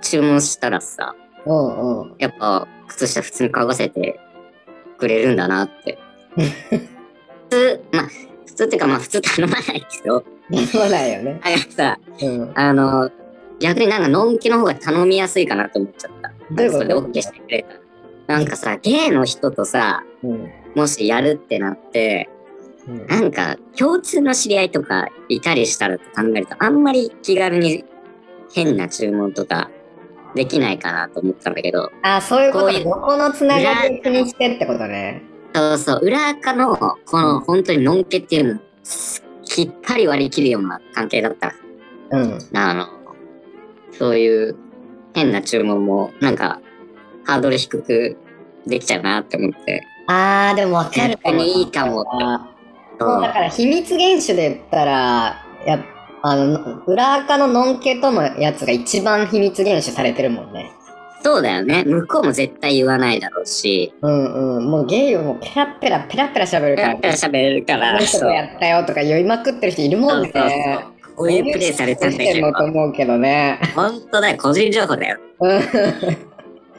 [0.00, 2.14] 注文したらさ、うんうん。
[2.18, 4.20] やっぱ、靴下普通に嗅がせて
[4.96, 5.98] くれるんだなって。
[6.36, 6.80] 普
[7.50, 8.06] 通、まあ、
[8.46, 10.24] 普通っていうか、まあ、普通頼まないけど、
[10.70, 11.40] そうだよね。
[11.42, 12.52] あのさ、うん。
[12.54, 13.10] あの、
[13.60, 16.32] 逆になんか、のんきの方が頼みやすいかなと思っちゃった。
[16.50, 16.82] どういうこと？
[16.82, 18.38] それで OK してくれたら。
[18.38, 20.50] なんかさ、ゲイの人とさ、うん。
[20.74, 22.28] もしやるってなって、
[22.88, 27.82] うんなんか共通の知り合いとかいたりしたらと考えると、あんまり気軽に
[28.52, 29.70] 変な注文とか
[30.34, 35.22] できないかなと思ったんだけど、あ、そういうことこういうどこのつながりにしてってことね。
[35.54, 38.60] そうそう、裏垢のこの本当にのんけっていうの、
[39.44, 41.54] きっぱり割り切るような関係だったら、
[42.10, 42.38] うん。
[42.52, 42.86] あの、
[43.98, 44.56] そういう
[45.14, 46.60] 変な注文もなんか
[47.24, 48.16] ハードル低く
[48.66, 51.38] できちゃうなって思って、あー、でもわかるかも。
[51.38, 52.38] 逆にいいかもってあ
[53.00, 55.80] もうだから秘密厳守で言ったら、やっ
[56.26, 60.72] あの、裏垢ののんけとのやつが一番秘密厳守されてるもんね。
[61.22, 61.84] そうだよね。
[61.84, 64.70] 向こうも絶対言わないだろうし、うんうん。
[64.70, 66.88] もうゲイをもうペラッペラ、ペラッペラ喋るから。
[66.88, 68.32] ペラペラ喋れるから、そう。
[68.32, 70.30] やったよとか言いまくってる人いるもんね。
[70.34, 73.60] そうそうそうこういうプレイされたんだけどと思うけどね。
[73.74, 75.18] 本当だよ、個人情報だよ。
[75.40, 75.60] うん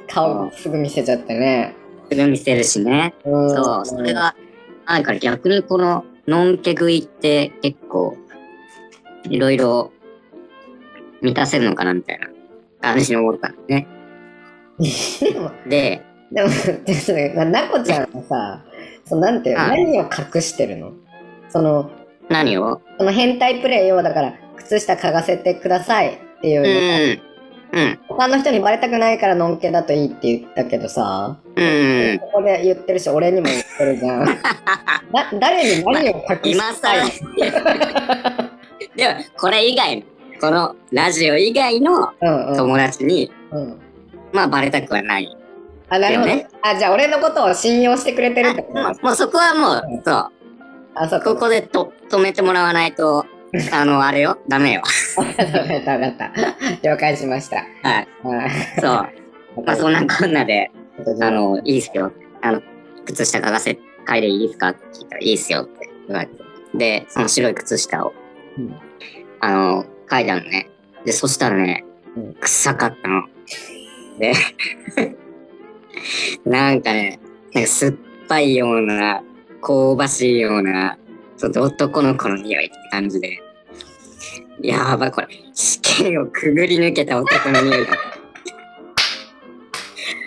[0.07, 1.75] 顔すぐ見せちゃってね。
[2.09, 3.13] すぐ見せるしね。
[3.25, 4.35] うんそう、それが、
[4.85, 8.17] なんか逆にこの、のんけ食いって結構、
[9.29, 9.91] いろいろ
[11.21, 12.27] 満たせるのかなみたいな
[12.81, 13.87] 感じに思ったのね。
[14.79, 18.63] でも、で、でも、ちょっとねななこちゃんはさ、
[19.05, 20.91] そのなんていう何を隠してるの
[21.49, 21.89] その、
[22.29, 22.81] 何を？
[22.97, 26.63] その変態プレイを、だから、靴下嗅がせてくださいっていうう
[27.75, 27.85] の、ん。
[27.87, 27.99] うん。
[28.07, 32.19] 他の人にバレたくないからのんけだといいって言ったけどさ、うん。
[32.19, 34.25] ここで言ってるし、俺にも言ってるじゃん。
[35.11, 37.45] だ誰に何を隠今したい更。
[38.95, 40.03] でも、これ以外の、
[40.41, 43.79] このラジオ以外のうんうん友達に、うん。
[44.33, 45.35] まあバレたくはない。
[45.89, 46.27] あ、なるほど。
[46.27, 49.05] ねあ、じゃあ俺のことを信用してくれてるってこと？
[49.05, 50.31] もうそこはもう、そう。
[50.95, 51.33] あ、そうか。
[51.33, 53.25] ここでと止めてもらわないと、
[53.71, 54.81] あの、あれよ、ダメよ。
[55.17, 55.35] わかっ
[55.83, 56.31] たわかった。
[56.81, 57.65] 了解しました。
[57.83, 58.07] はい。
[58.23, 58.51] はい。
[58.79, 59.65] そう。
[59.65, 60.71] まあ、そんなこんなで、
[61.21, 62.11] あ あの、いいっすよ。
[62.41, 62.61] あの、
[63.05, 63.77] 靴下嗅がせ、
[64.07, 66.33] 嗅いでいいですかって聞いたら、いいっすよって言われて。
[66.73, 68.13] で、その白い靴下を、
[68.57, 68.75] うん
[69.39, 70.69] あの、嗅いだのね。
[71.05, 71.85] で、そしたらね
[72.17, 73.23] うん、臭かったの。
[74.17, 74.33] で、
[76.45, 77.19] なんかね、
[77.53, 77.93] なんか酸っ
[78.27, 79.21] ぱいような、
[79.65, 80.95] 香ばしいような、
[81.37, 83.41] ちょっと男の子の匂いって感じで。
[84.61, 87.93] やばい、これ、試験をくぐり抜けた男の匂いだ。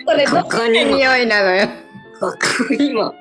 [0.05, 1.69] それどここにも匂いなのよ。
[2.19, 2.33] こ
[2.67, 3.15] こにも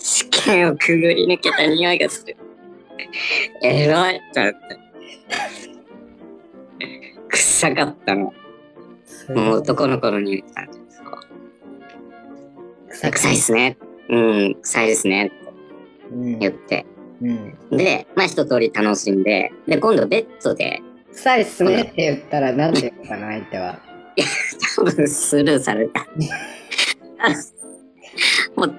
[0.00, 2.36] 試験をくぐり抜けた匂いがする。
[3.62, 4.58] えらいってなって。
[7.28, 8.32] 臭かったの。
[9.28, 11.02] もう男の子の匂いって感じです。
[12.88, 13.76] 臭臭いっすね。
[14.08, 15.30] うん、臭いですね。
[16.38, 16.86] 言って。
[17.22, 17.76] うん。
[17.76, 23.78] で、まあ一通り楽しんで、で、今度ベッドで、臭いっすねって言ったらなんて言うのかな、相手は。
[24.76, 26.06] 多分スルーされた。
[28.56, 28.74] もう、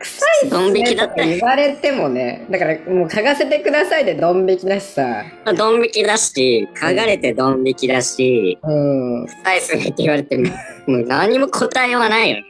[0.00, 5.24] 臭いっドン引すねきだったとか言われてもね、だからもう嗅がせてくださいでドン引きだしさ。
[5.56, 9.26] ドン引きだし、嗅がれてドン引きだし、うん。
[9.26, 10.50] 臭いっすねって言われても、
[10.86, 12.44] もう何も答えようがないよね。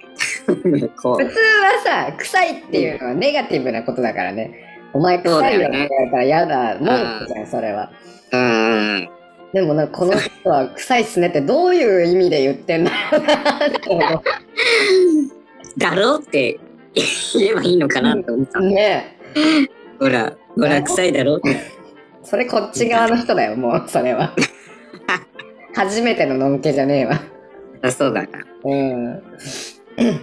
[0.96, 4.64] こ普通はさ、臭いっていうのはネガティブなことだからね。
[4.92, 6.78] お前臭いよって言われたら嫌だ。
[6.78, 7.90] 文句じゃん、それは。
[8.33, 9.09] う、うん。
[9.52, 14.22] でもなこの人は臭いっすねってどういう意味で言ってんだろうなって思
[15.78, 16.59] だろうって
[17.35, 18.62] 言えばいいのかなって思ったう。。
[18.62, 19.18] ね
[19.98, 21.72] ほら、ほら、臭いだろえ。
[22.22, 24.35] それこっち側の人だよ、もう、それは。
[25.74, 27.20] 初めてののんけじゃねえわ。
[27.83, 28.28] あそうだな。
[28.64, 29.22] うん。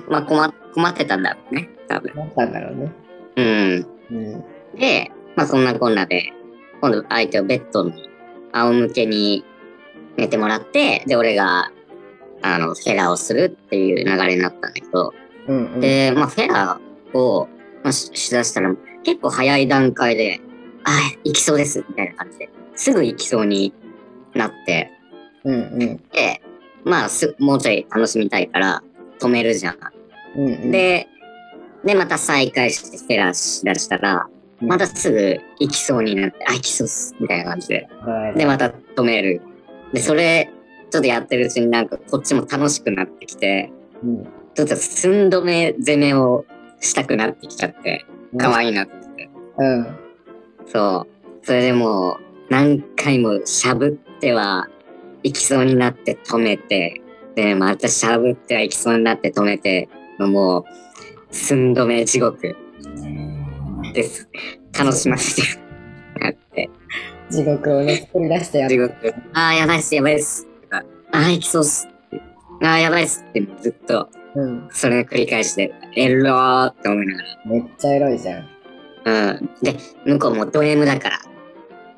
[0.09, 2.13] まあ困困ってたんだろうね、多分。
[2.15, 2.91] なんなんだろうね。
[3.35, 3.87] うん。
[4.11, 4.43] うん。
[4.77, 6.31] で、まあそんなこんなで、
[6.81, 8.09] 今度相手をベッドに
[8.51, 9.43] 仰向けに
[10.17, 11.71] 寝てもらって、で、俺が、
[12.41, 15.13] あの、フェラをするっていう流れになったんだけど、
[15.47, 15.79] うん、うん。
[15.79, 16.79] で、まあフェラ
[17.13, 17.47] を、
[17.83, 20.39] まあ、ししだしたら結構早い段階で、
[20.83, 20.91] あ、
[21.23, 23.73] 行きそうです、みたいな感じで、すぐ行きそうに
[24.33, 24.91] なって、
[25.43, 25.77] うん、うん。
[26.11, 26.41] で、
[26.83, 28.83] まあす、もうちょい楽しみたいから
[29.19, 29.77] 止めるじゃん。
[30.35, 30.71] うん、うん。
[30.71, 31.07] で、
[31.83, 37.89] で、また再開してフェラしだしたら、うんまたすぐ行きそうになって、あ、行きそうっす、みたいな感じで。
[38.01, 39.41] はい、で、また止める。
[39.91, 40.49] で、それ、
[40.91, 43.71] ちょっとやってるうちになんかこっちも楽しくなってきて、
[44.03, 44.23] うん。
[44.53, 46.45] ちょっと寸止め攻めを
[46.79, 48.05] したくなってきちゃって、
[48.37, 49.29] 可愛いなって思って。
[49.57, 49.87] うん。
[50.67, 51.45] そう。
[51.45, 52.17] それでもう、
[52.49, 54.69] 何回もしゃぶっては、
[55.23, 57.01] 行きそうになって止めて、
[57.35, 60.63] で、またしゃぶっては行きそうになって止めて、もう、
[61.31, 62.55] 寸止め地獄
[63.93, 64.29] です。
[64.77, 65.47] 楽しませて
[66.21, 66.69] やって、
[67.29, 68.69] 地獄をね、作り出してやる。
[68.69, 69.13] 地獄。
[69.33, 70.47] ああ、やばいっす、やばいっす。
[70.71, 71.87] ああ、行きそうっす。
[72.61, 74.67] ああ、やばいっすってずっと、うん。
[74.71, 77.27] それを繰り返して、エローって思いながら。
[77.45, 78.47] めっちゃエロいじゃん。
[79.05, 79.49] うん。
[79.61, 81.19] で、向こうもド M だから、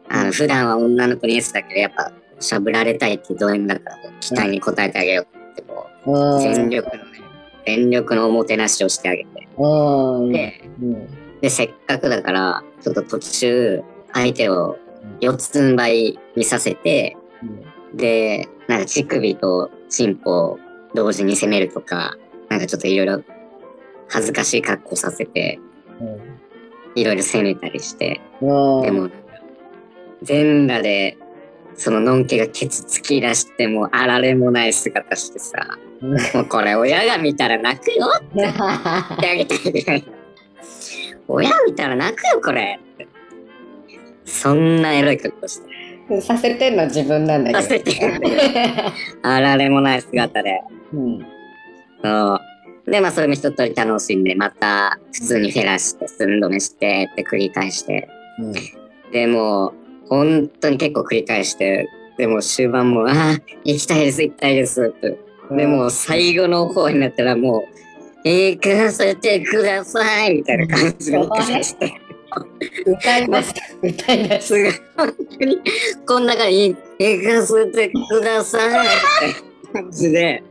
[0.10, 6.42] あの、普段は女の子に S だけど、やっぱ、しゃぶられたいってド M だから、期待に応えてあげようって、こう、うん。
[6.42, 7.20] 全力のね、
[7.66, 9.48] 全力のおもてなしをしてあげて。
[9.58, 10.32] うん。
[10.32, 11.08] で、うん。
[11.42, 14.78] で、せっかくだから、ちょっと途中、相手を
[15.20, 17.18] 四つん這いにさせて、
[17.94, 20.60] で、なんか乳首とチンポを
[20.94, 22.16] 同時に攻めるとか、
[22.50, 23.24] なんかちょっといろいろ
[24.08, 25.60] 恥ずかしい格好させて、
[26.96, 28.82] いろいろ攻めたりして、うん。
[28.82, 29.10] でも、
[30.24, 31.18] 全裸で、
[31.78, 40.04] そののんけがケツ突き出してもあられもない姿してさ、うん、もうこれ親が見たら泣くよって言ってあげたいぐらい。
[41.30, 43.08] 親見たら泣くよこれって。
[44.26, 46.22] そんなエロい格好して。
[46.22, 47.86] させてんの自分なんださけど。
[47.86, 48.12] せて
[49.22, 50.62] あられもない姿で。
[50.94, 51.26] うん。
[52.04, 52.40] そ
[52.88, 52.92] う。
[52.92, 58.08] で、まあそれも一通り楽しんで、また普通にフェラして、寸止めしてって繰り返して。
[58.40, 58.54] うん。
[59.12, 59.74] でもう、
[60.10, 65.18] 本当に結構繰り返して、でも終盤も、ああ、行きたいです、行きたいですって。
[65.52, 67.68] でもう最後の方になったらも
[68.26, 72.02] う、行かせてくださいみたいな感じで言い返して。
[72.86, 73.62] 歌いました。
[73.82, 75.60] 歌いましす本当に、
[76.06, 78.90] こんな感じに、行かせてくださいっ
[79.72, 80.44] て感じで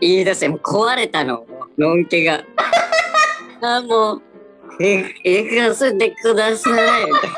[0.00, 1.46] 言い出して、もう壊れたの、
[1.78, 2.44] のんけが。
[3.62, 4.22] あ、もう、
[4.80, 7.36] え行かせてくださいみたいな。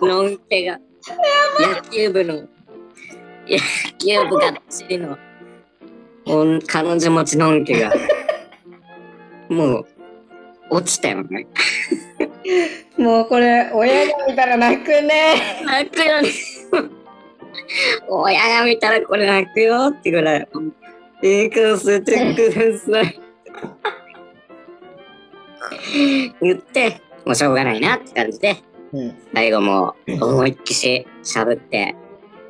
[0.00, 0.78] のんけが、
[1.60, 3.58] 野球部の、野
[3.98, 5.16] 球部がっちりの、
[6.26, 7.92] おん彼女持ちのんけが、
[9.48, 9.86] もう、
[10.70, 11.46] 落ちたよね。
[12.96, 13.02] た。
[13.02, 15.62] もうこれ、親が見たら泣くね。
[15.64, 16.28] 泣くよね。
[18.08, 20.48] 親が見たらこれ泣くよってぐらい。
[21.22, 23.20] 行かせてください。
[26.40, 28.56] 言って、もうしょうがないなって感じで、
[28.92, 29.14] うん。
[29.34, 31.94] 最後もう思いっきししゃぶって、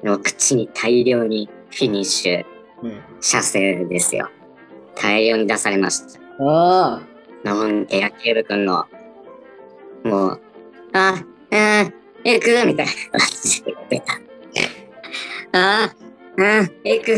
[0.04, 2.44] もう口に大量にフィニッシュ、
[2.82, 3.02] うん。
[3.20, 4.28] 射精ですよ。
[4.94, 6.20] 大量に出されました。
[6.38, 7.02] おー。
[7.44, 8.86] なんて野球部くんの、
[10.04, 10.40] もう、
[10.92, 11.90] あ、あ、
[12.24, 12.66] 行く？
[12.66, 14.14] みたいな感じで言ってた。
[15.52, 15.92] あ、あ、
[16.84, 17.12] 行く？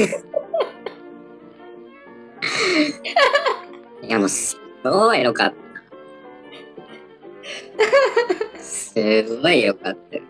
[4.07, 5.68] いやもう、すごいエロかった。
[8.61, 10.23] すごいよかったよ。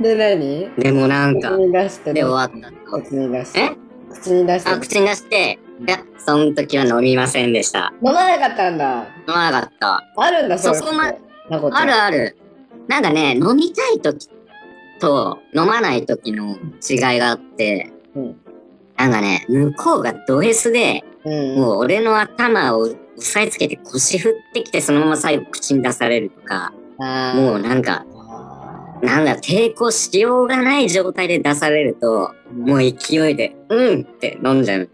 [0.00, 0.70] で、何？
[0.76, 3.02] でもなんか、口に出して、で終わったと。
[3.02, 3.60] 口に出して。
[3.60, 3.70] え？
[4.12, 4.70] 口に出して。
[4.70, 7.92] あ、口に出して、いや、その時は飲みませんでした。
[8.04, 9.00] 飲まなかったんだ。
[9.00, 10.04] 飲まなかった。
[10.16, 12.36] あるんだ、そこまことなこちゃんあるある。
[12.88, 14.28] なんかね、飲みたい時
[15.00, 16.56] と飲まない時の
[16.88, 18.36] 違いがあって、うん
[18.96, 21.56] なんかね、向こうがド S で、うん。
[21.56, 22.88] もう俺の頭を
[23.22, 28.04] 押さえつけて腰振ってきてそのまま最後口に出されるとか、もうなんか、
[29.02, 34.90] なんだ、抵抗しようがない状態で出されると、もう勢いで、うんって飲んじゃう。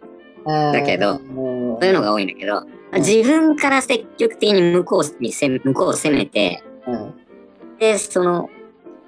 [0.46, 2.62] だだけどもそういうのが多いんだけど、
[2.98, 6.62] 自分から積極的に向こうにせ向こうを攻めて。
[7.78, 8.48] で、その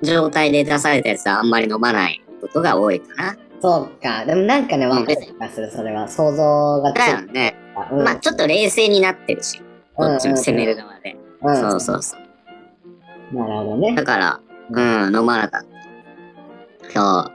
[0.02, 3.36] 状態で出されたやつはあんまり飲まないことが多いかな。
[3.60, 4.24] そうか。
[4.24, 6.08] でもなんかね、わかる気がする、それは。
[6.08, 7.56] 想像がついだよね。
[7.88, 7.94] た。
[7.94, 9.62] うんまあちょっと冷静になってるし、
[9.94, 11.16] こっちも攻める側で。
[11.42, 11.56] うん。
[11.56, 13.36] そうそうそう。
[13.36, 14.04] なるほどねだ。
[14.04, 14.40] から、
[14.70, 16.90] うん、飲まなかった。
[16.90, 17.32] そ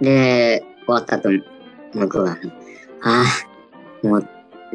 [0.00, 0.04] う。
[0.04, 1.28] で、終わった後、
[1.92, 2.36] 向こうが、
[3.02, 3.24] あ
[4.02, 4.28] あ、もう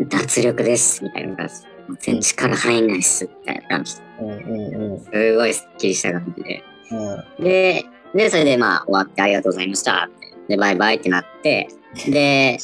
[0.08, 1.54] 脱力です、みたいな感じ。
[2.02, 3.96] 全然力入んないっす、みたいな感じ。
[4.22, 5.00] うんうんうん。
[5.00, 6.64] すごいスッキリした感じで。
[6.92, 7.44] うん。
[7.44, 10.34] で、で、それでまあ終わってありがとうございましたって。
[10.48, 11.68] で、バイバイってなって、
[12.08, 12.58] で、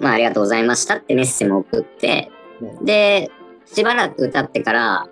[0.00, 3.30] まあありがとうございましたってメッセも送って、うんで、
[3.66, 5.06] しばらく経ってから、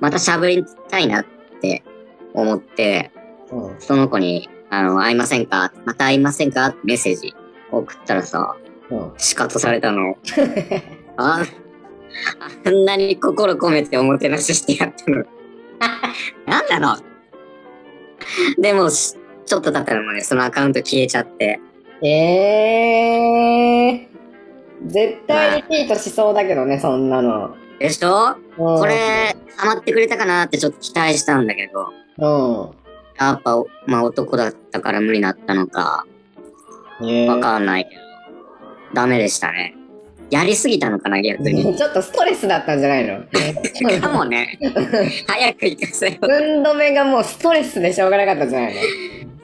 [0.00, 1.26] また喋りたいなっ
[1.60, 1.84] て
[2.32, 3.12] 思って、
[3.50, 3.76] うん。
[3.78, 5.72] その子に、あの、会いませんか？
[5.84, 6.66] また会いませんか？
[6.66, 7.32] ってメッセージ
[7.70, 8.56] 送ったらさ、
[8.90, 9.12] うん。
[9.16, 10.16] シカトされたの。
[11.16, 11.44] あ
[12.64, 15.24] あんなに心込めておもてなししてやったの。
[16.46, 17.02] なんなの
[18.58, 19.14] でも、し
[19.46, 21.60] ちょっと経ったらもうね、そのアカウント消えちゃって。
[22.02, 24.13] えー。
[24.86, 27.54] 絶対リピートしそうだけどね、そんなの。
[27.78, 28.36] でしょ？
[28.56, 32.72] ここれ、ハマってくれたかなってちょっと期待したんだけど、
[33.18, 36.04] やっぱ、まあ男だったから無理だったのか、
[37.28, 38.00] わかんないけど、
[38.94, 39.74] ダメでしたね。
[40.30, 41.62] やりすぎたのかな、逆に。
[41.76, 43.20] ちょっとストレスだったんじゃないの？
[44.00, 44.58] かもね、
[45.26, 46.26] 早く行かせよう。
[46.26, 48.74] 運止めがもうストレスでしょうがなかったんじゃない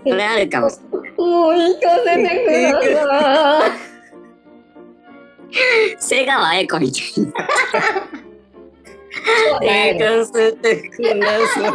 [0.06, 1.12] それあるかもしれない。
[1.18, 2.44] のもう行かせて
[2.80, 3.70] ください。
[5.98, 7.32] 瀬川栄子みたいな。
[9.50, 11.74] そうだよね関すってくんですよ。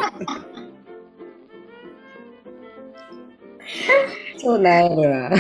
[4.42, 5.32] 超なえるわ。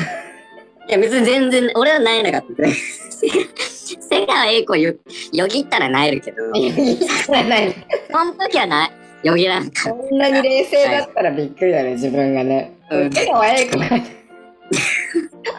[0.87, 2.73] いや別に全然、俺はなえなかったね。
[2.73, 4.93] 瀬川栄子よ
[5.31, 8.91] よぎったらなえるけど、その時はな
[9.23, 12.77] よぎらなかっこんなに冷静だったらびっくりだね、自分がね。
[12.91, 13.89] うん瀬川栄子が。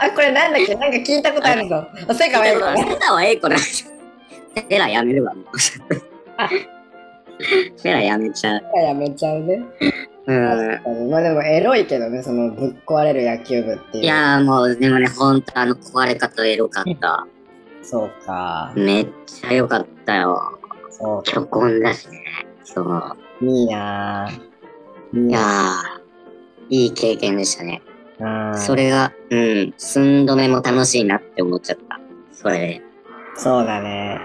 [0.01, 0.75] あ、これなんだっけ？
[0.75, 1.87] なんか聞いたことあるぞ。
[2.09, 2.33] あ瀬た。
[2.33, 2.61] 川栄子。
[2.61, 3.57] 瀬川栄子だ。
[3.59, 5.35] セラやめるわ。
[7.77, 8.62] セラやめちゃう。
[8.83, 9.62] やめちゃうね。
[10.27, 11.11] うん。
[11.11, 14.05] まあでもエロいけどね、そのぶっ壊れる野球部っていう。
[14.05, 17.27] いやーもう、でもね、ほんとあの壊れ方エロかった。
[17.83, 18.72] そうか。
[18.75, 20.59] めっちゃ良かったよ。
[20.90, 22.25] そ虚婚だしね。
[22.64, 23.16] そう。
[23.42, 23.46] う。
[23.46, 25.29] いいなぁ。
[25.29, 25.40] いや
[26.68, 27.81] いい経験でしたね。
[28.20, 28.57] ぁ。
[28.57, 32.00] それが、うん、寸止めも楽しいなって思っちゃった。
[32.33, 32.83] それで。
[33.37, 34.18] そうだね。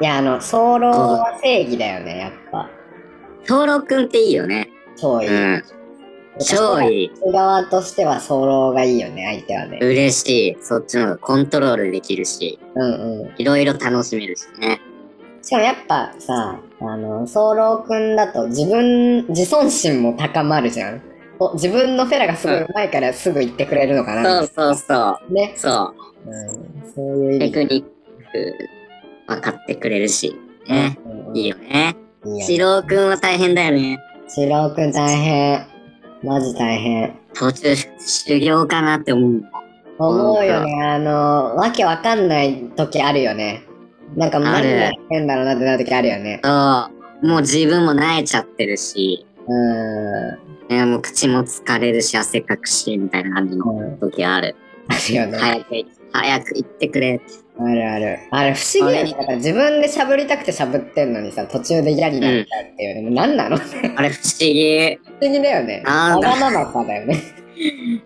[0.00, 2.70] いや、あの、早漏は正義だよね、やっぱ。
[3.42, 4.70] 東郎くんっていいよね。
[4.96, 5.28] 超いい。
[5.28, 5.64] うん。
[6.38, 7.32] 超いい。
[7.32, 9.78] 側としては早漏がいいよね、相手はね。
[9.80, 10.56] 嬉しい。
[10.60, 13.34] そっちの方がコントロールできるし、うんうん。
[13.38, 14.80] いろいろ楽しめるしね。
[15.42, 21.02] しかもやっぱさ、あの、早漏くんだと自分、自尊心も高まるじゃん。
[21.40, 24.40] お自分のフェラがすごい前からすぐ言ってくれるのかそな。
[24.42, 25.52] うそうそね。
[25.56, 25.58] う。
[25.58, 25.94] そ
[26.26, 26.92] うん。
[26.94, 27.34] そういうう。
[27.34, 28.54] 意味テクニック
[29.28, 30.34] 分かってくれるし。
[30.68, 30.98] ね。
[31.04, 31.94] うんうんいいよね。
[32.24, 33.98] 四郎くんは大変だよね。
[34.28, 35.66] 四郎くん大変。
[36.22, 37.14] マジ大変。
[37.34, 39.42] 途中修行かなって思う。
[39.98, 40.82] 思うよね。
[40.84, 43.62] あの、わけわかんない時あるよね。
[44.16, 46.40] なんか何やってんだろうなってなる時あるよね。
[46.42, 46.50] そ
[47.22, 47.26] う。
[47.26, 50.76] もう自分も慣れちゃってるし、うーん。
[50.76, 53.98] ね、もう口も疲れるし、汗かくし、みたいな感じのうん。
[53.98, 54.54] 時ある。
[54.88, 55.38] あるよね。
[55.38, 55.70] 早く、
[56.12, 57.24] 早く行ってくれって。
[57.60, 58.18] あるある。
[58.30, 59.12] あれ不思議だよね。
[59.12, 63.02] だから自分で喋りたくて喋ってんのにさ、途中で嫌になっちゃうっていうね。
[63.02, 63.56] もう何なの？
[63.56, 63.62] 不
[63.96, 64.98] あれ不思議。
[65.20, 65.82] 思議だよね。
[65.84, 67.16] なんだわがままさだよね。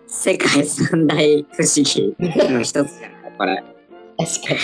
[0.07, 1.17] 世界三大
[1.51, 2.15] 不思議
[2.51, 3.63] の一つじゃないこれ。
[4.17, 4.55] 確か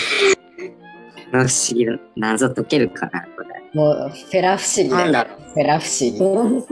[1.32, 3.49] 不思議の謎解けるかなこれ。
[3.74, 3.80] に。
[3.80, 5.06] もう、フェラ不思議だよ。
[5.06, 6.18] なんだろフェラ不思議。
[6.20, 6.66] う。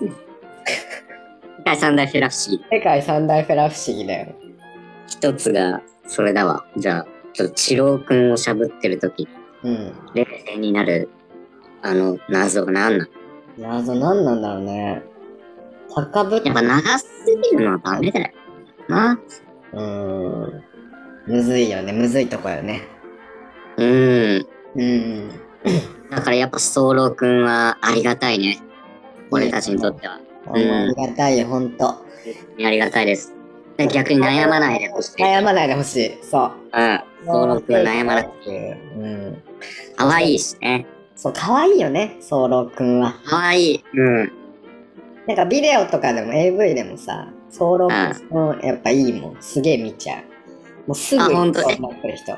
[1.57, 2.63] 世界三大フェラ不思議。
[2.71, 4.35] 世界三大フェラ不思議だよ。
[5.07, 6.65] 一つが、それだわ。
[6.77, 9.27] じゃあ、ちょっと、チローくんをしゃぶってる時
[9.63, 9.93] うん。
[10.13, 11.09] 冷静になる、
[11.81, 13.11] あの、謎が何なの？
[13.57, 15.03] 謎何なんだろうね。
[15.89, 17.07] 高ぶっやっぱ長す
[17.51, 18.31] ぎるのはダメだよ
[18.87, 19.19] な。
[19.73, 20.63] うーん。
[21.25, 21.91] むずいよね。
[21.91, 22.81] むずいとこよね。
[23.77, 24.47] うん。
[24.75, 25.31] うん。
[26.09, 28.59] だからやっぱソーローくんはありがたいね。
[29.31, 30.19] 俺たちにとっては。
[30.53, 31.87] ありがたいよ、ほんと。
[31.89, 32.03] あ
[32.57, 33.33] りがたいです。
[33.77, 35.23] で逆に悩まないでほしい。
[35.23, 36.17] 悩まないでほしい。
[36.23, 36.51] そう。
[36.73, 37.01] うん。
[37.25, 38.81] ソーローくんは悩まなくて。
[38.95, 39.43] うん。
[39.95, 40.87] 可愛いしね。
[41.15, 43.15] そう、可愛いよね、ソーローくんは。
[43.25, 43.83] 可愛い。
[43.93, 44.31] うん。
[45.27, 49.37] なんかビデオとかでも AV でもさ、ソーローくんやっぱいいもん。
[49.41, 50.23] すげえ見ちゃう。
[50.87, 52.31] もうすぐあほんとそうなってる人。
[52.31, 52.35] い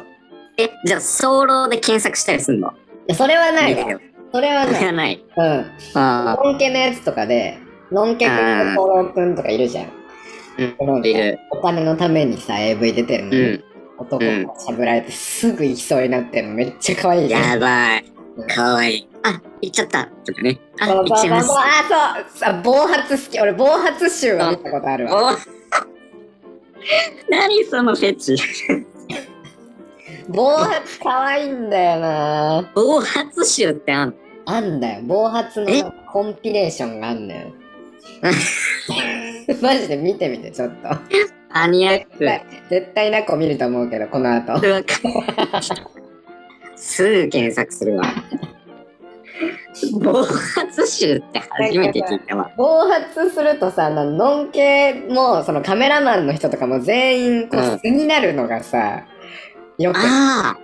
[0.57, 2.73] え、じゃあ、ソーローで検索したりすんの？
[3.09, 3.99] や、それはないわ。
[4.31, 4.81] それはそない。
[4.81, 5.25] れはない。
[5.37, 5.71] うん。
[5.95, 7.57] あノンケのやつとかで、
[7.91, 8.41] ノンケくんと
[8.75, 9.85] ソーローくんとかいるじゃん。
[10.57, 11.05] うん。
[11.05, 11.39] いる。
[11.51, 13.63] お金のためにさ、AV 出てるのに、うん。
[13.97, 17.49] 男がしゃぶられてすぐ行きそうになってるのめっちゃ可愛いじゃん。
[17.51, 18.05] やばい。
[18.47, 19.07] 可愛い。
[19.23, 20.05] あ、行っちゃった。
[20.25, 20.59] とかね。
[20.79, 23.41] あ、行っちゃいますあ、そうさ、暴発好き。
[23.41, 25.33] 俺、暴発集は見たことあるわ。
[25.33, 25.37] お
[27.29, 28.35] 何そのフェチ。
[30.29, 34.15] 暴発可愛いんだよな暴発集ってあんの？
[34.45, 35.01] あんだよ。
[35.03, 35.83] 暴発え？
[35.83, 37.51] のコンピレーションがあんだよ。
[39.61, 40.89] マジで見てみて、ちょっと。
[41.53, 42.09] マニアック。
[42.11, 44.59] 絶対絶対ナコ見ると思うけど、この後。
[46.75, 48.03] すぐ検索するわ。
[50.01, 52.51] 暴発集って初めて聞いたわ。
[52.57, 59.05] 暴発するとさ、なノンケも、そのカメラマンの人とかも全員、こう、うん素になるのがさ、
[59.79, 60.57] よく、ああ、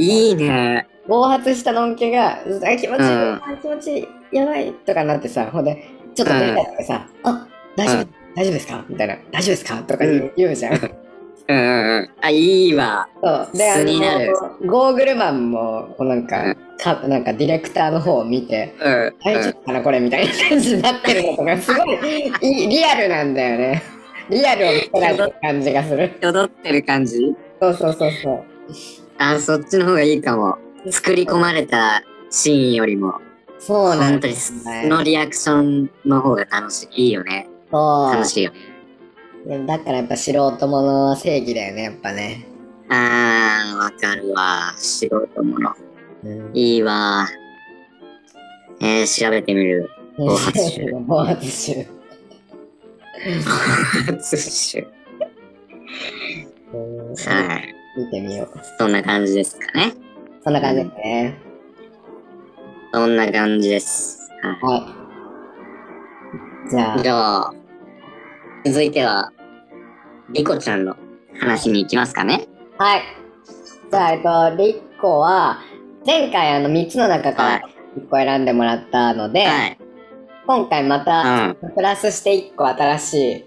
[0.00, 0.86] いいね。
[1.06, 5.84] 暴発したのんけが、あ気持ちいい、うんあ気持ちいい、やばいとかなってさ、ほんで、
[6.14, 7.46] ちょっと出たってさ、あ、
[7.76, 8.84] 大丈夫、うん大丈夫ですか？
[8.88, 9.76] みたいな、大丈夫ですか？
[9.84, 10.76] とか言う,、言うじゃん。
[10.76, 10.86] そ
[11.46, 12.10] うんうんうん。
[12.20, 13.06] あ、いいわ。
[13.22, 13.56] う。
[13.56, 19.14] で、あ素になるの、ゴーグルマンも、こうなんか、うんか、なんかディレクターの方を見て、うん。
[19.24, 23.82] 大丈夫かなこれみたいな感じになってるのとか、すごいいいリアルなんだよね。
[24.30, 26.10] リアルを見せられてる感じがする。
[26.24, 27.36] 踊ってる感じ？
[27.60, 28.44] そうそうそうそう。
[29.18, 30.58] あ、そっちの方がいいかも。
[30.90, 33.14] 作り込まれたシーンよりも、
[33.58, 34.52] そうなんだよ本当に素
[34.88, 37.06] のリアクションの方が楽しい。
[37.06, 37.48] いいよね。
[37.70, 38.52] そう楽しいよ。
[39.46, 42.46] いやだからやっぱ素人ものは正義だよね、やっぱね。
[42.90, 44.74] あー、わかるわ。
[44.76, 45.72] 素人もの。
[46.24, 47.26] うんいいわ。
[48.80, 49.88] えー、調べてみる。
[50.16, 51.86] 暴発集暴発集。
[54.06, 54.86] 発集。
[56.74, 57.73] うんはい。
[57.96, 58.60] 見てみよう。
[58.78, 59.92] そんな感じですかね。
[60.42, 61.38] そんな感じですね。
[62.92, 64.30] そんな感じです。
[64.42, 64.76] はは
[66.66, 66.70] い。
[66.70, 67.54] じゃあい。、じゃあ、
[68.64, 69.30] 続いては、
[70.30, 70.96] リコちゃんの
[71.38, 72.46] 話に行きますかね。
[72.78, 73.02] はい。
[73.90, 75.58] じゃあ、えっと、リッコは、
[76.06, 77.62] 前回あの3つの中かはら
[77.96, 79.78] 1個選んでもらったので、はい。
[80.46, 81.56] 今回まうた、ん。
[81.74, 83.44] プラスして1個新しい、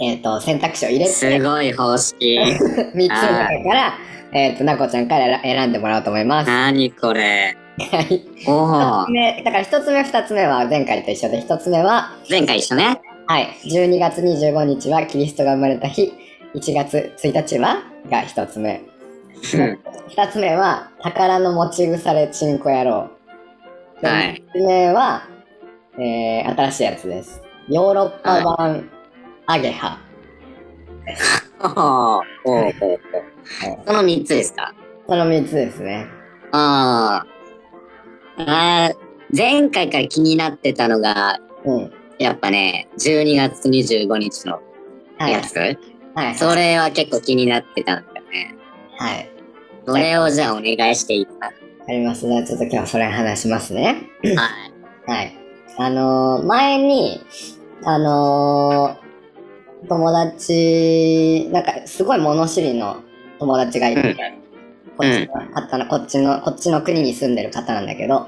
[0.00, 2.38] えっ、と、選択肢を入れて、すごい方式。
[2.40, 3.94] 3つの中から、
[4.32, 6.50] えっ、と、なこちゃんから選んでもらおうと思います。
[6.50, 7.56] はなにこれ。
[7.78, 8.22] い。
[8.46, 13.00] お一おだから1つ目、2つ目は前回と一緒で、1つ目は、前回一緒ね。
[13.26, 13.48] はい。
[13.64, 16.12] 12月25日はキリストが生まれた日。
[16.54, 18.82] 1月1日はが1つ目。
[19.54, 19.78] うん。
[20.08, 23.10] 2つ目は、宝の持ち腐れチンコ野郎。
[24.00, 24.42] ではい。
[24.52, 25.28] 3つ目は、
[25.98, 27.42] えー、新しいやつです。
[27.68, 28.88] ヨーロッパ版
[29.46, 29.98] アゲハ。
[31.60, 32.20] お
[32.50, 32.54] お。
[32.56, 32.72] おお。
[33.86, 34.74] その三つですか？
[35.06, 36.06] この3つですね。
[36.52, 37.24] あ
[38.38, 38.42] あ。
[38.42, 38.96] あー
[39.36, 41.92] 前回から気になってたのが、うん。
[42.18, 44.60] やっぱね、12月25日の
[45.18, 45.32] はい。
[45.32, 45.56] やつ。
[46.14, 46.34] はい。
[46.36, 48.54] それは結構気になってたんだよね。
[48.98, 49.30] はい。
[49.86, 51.32] それをじゃあお願いしていいか
[51.88, 52.26] あります。
[52.26, 53.96] じゃあちょっと今日はそれ話しますね。
[54.22, 54.42] な。
[54.42, 54.48] は
[55.08, 55.18] い。
[55.18, 55.36] はい。
[55.78, 57.20] あのー、前に、
[57.84, 59.05] あのー、
[59.88, 63.02] 友達、なんかすごい物知りの
[63.38, 64.46] 友達がいて、うん
[64.96, 68.26] こっちの方の、こっちの、こっちの国に住んでる方なんだけど。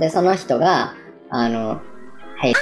[0.00, 0.94] で、その人が、
[1.28, 2.54] あの、はい、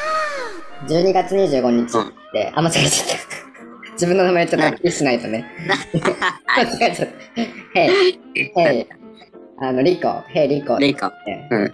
[0.89, 3.93] 12月25日って、あ、間違えちゃった。
[3.95, 5.45] 自分の名前ちょっとはっきりしないとね。
[6.57, 7.09] 間違えちゃっ
[7.75, 7.81] た。
[7.81, 8.87] へい、へい、
[9.61, 11.07] あの、リコ、へい、リコリコ。
[11.51, 11.73] うん。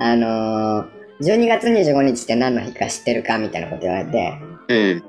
[0.00, 0.86] あのー、
[1.20, 4.34] 12月25日って何の日か知ってるかみたいなこと言われて、
[4.68, 5.02] うん。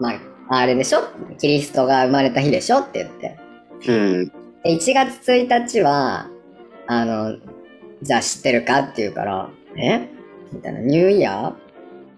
[0.00, 1.00] まあ、あれでしょ？
[1.38, 2.78] キリストが生まれた日でしょ？
[2.80, 3.38] って言って。
[3.86, 4.26] うん。
[4.26, 4.32] で
[4.66, 6.28] 1月1日は、
[6.86, 7.36] あの、
[8.02, 10.08] じゃあ知ってるかって言うから、え？
[10.52, 11.54] みたいな、ニューイヤ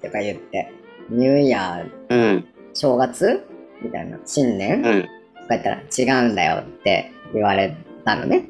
[0.00, 0.02] ー？
[0.04, 0.72] とか言って、
[1.10, 2.44] ニューイヤー、うん。
[2.72, 3.44] 正月？
[3.82, 5.08] みたいな、新年、とかうん。
[5.48, 5.82] 言ったら
[6.20, 8.48] 違うんだよって言われたのね。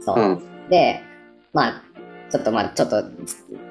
[0.00, 0.20] そう。
[0.20, 0.68] うん。
[0.70, 1.00] で、
[1.52, 1.82] まあ、
[2.30, 3.02] ちょっとまあ、ちょっと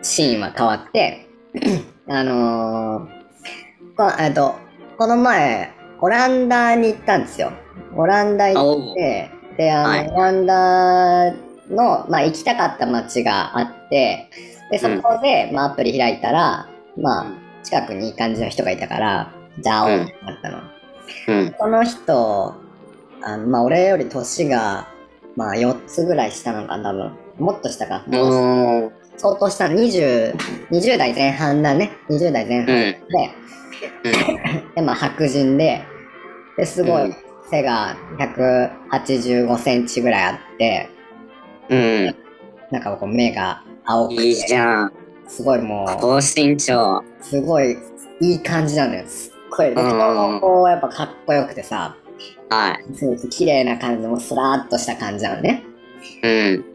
[0.02, 1.28] シーンは変わって、
[2.10, 3.21] あのー
[3.98, 4.56] こえっと、
[4.98, 7.52] この前、オランダに行ったんですよ。
[7.96, 11.32] オランダ行って、で、あの、はいオランダ
[11.70, 14.30] の、まあ、行きたかった街があって、
[14.72, 17.26] で、そこで、まあ、アプリ開いたら、まあ、
[17.64, 20.62] 近くにいい感じの人がいたから、じゃあ会おうってなったの。
[21.28, 21.52] うん。
[21.52, 22.56] この人、
[23.24, 24.88] あのまあ、俺より年が、
[25.36, 27.12] まあ、4つぐらい下なのかな、多分。
[27.40, 28.04] もっと下か。
[29.18, 30.36] 相当下、20、
[30.72, 31.92] 20代前半だね。
[32.10, 32.96] 20代前半うん。
[34.04, 35.84] で、で、まあ、白人で、
[36.58, 37.16] で、すごいうん
[37.52, 40.90] 背が185センチぐらいあって、
[41.70, 42.16] うん。
[42.72, 44.94] なんかこう目が青くいいじて、ゃん。
[45.28, 47.04] すごいもう、高身長。
[47.20, 47.78] すごい
[48.22, 49.04] いい感じなのよ。
[49.06, 51.98] すっごい、ん人もこう、やっぱかっこよくてさ、
[52.50, 52.96] はい。
[52.96, 55.64] すごく綺麗な感じの、スラーっとした感じなのね。
[56.24, 56.66] うん。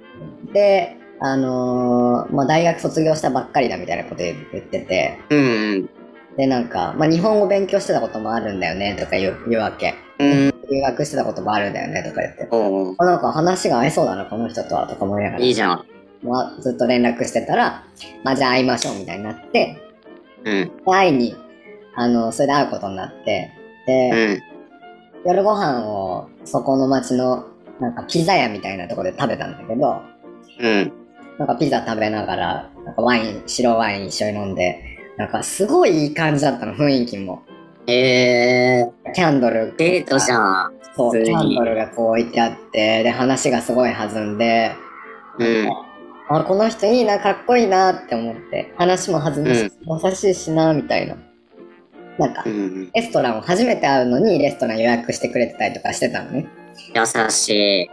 [0.53, 5.91] で、あのーまあ、大学卒業したばっかりだみたいなこと言ってて、うん。
[6.37, 9.95] で、なんか、まあ、日本語勉強してたこともあるんだよね、とか言うわけ。
[10.19, 10.55] うん。
[10.71, 12.49] 留学してたこともあるんだよね、とか言って。
[12.51, 12.95] おー。
[12.99, 15.43] あなんか話が合いそうだな、この人とは、とか思いながら。
[15.43, 15.85] いいじゃん。
[16.23, 17.85] まあ、ずっと連絡してたら、
[18.23, 19.77] まあ、じゃあ会いましょう、みたいになって、
[20.45, 20.71] うん。
[20.85, 21.35] 会いに、
[21.95, 23.51] あの、それで会うことになって、
[23.87, 24.43] で、うん。
[25.27, 27.47] 夜ご飯を、そこの町の、
[27.81, 30.03] なんかピザ屋みたいなところで食べたんだけど、
[30.61, 30.93] うん。
[31.39, 37.43] なんかピザ食べながら、なんかワイン、白ワイン一緒に飲んで、なんかすごいいい感じだったの、雰囲気も。
[37.87, 39.75] えー、キャンドル。
[39.77, 40.39] デートじゃ
[40.69, 40.73] ん。
[40.95, 44.73] そう、キャンドルがこう置いてあって、で、話がすごい弾んで、
[45.39, 45.69] うん。
[46.29, 49.71] あ、この人いいな、かっこいいなって思って、話も弾むし、
[50.05, 51.17] 優しいしな、みたいな。
[52.19, 52.91] なんかう、ん。
[52.93, 56.47] レストランを初めて会うのにレストラン予約してくれてたりとかしてたのね。
[56.95, 57.49] 優し
[57.85, 57.91] い。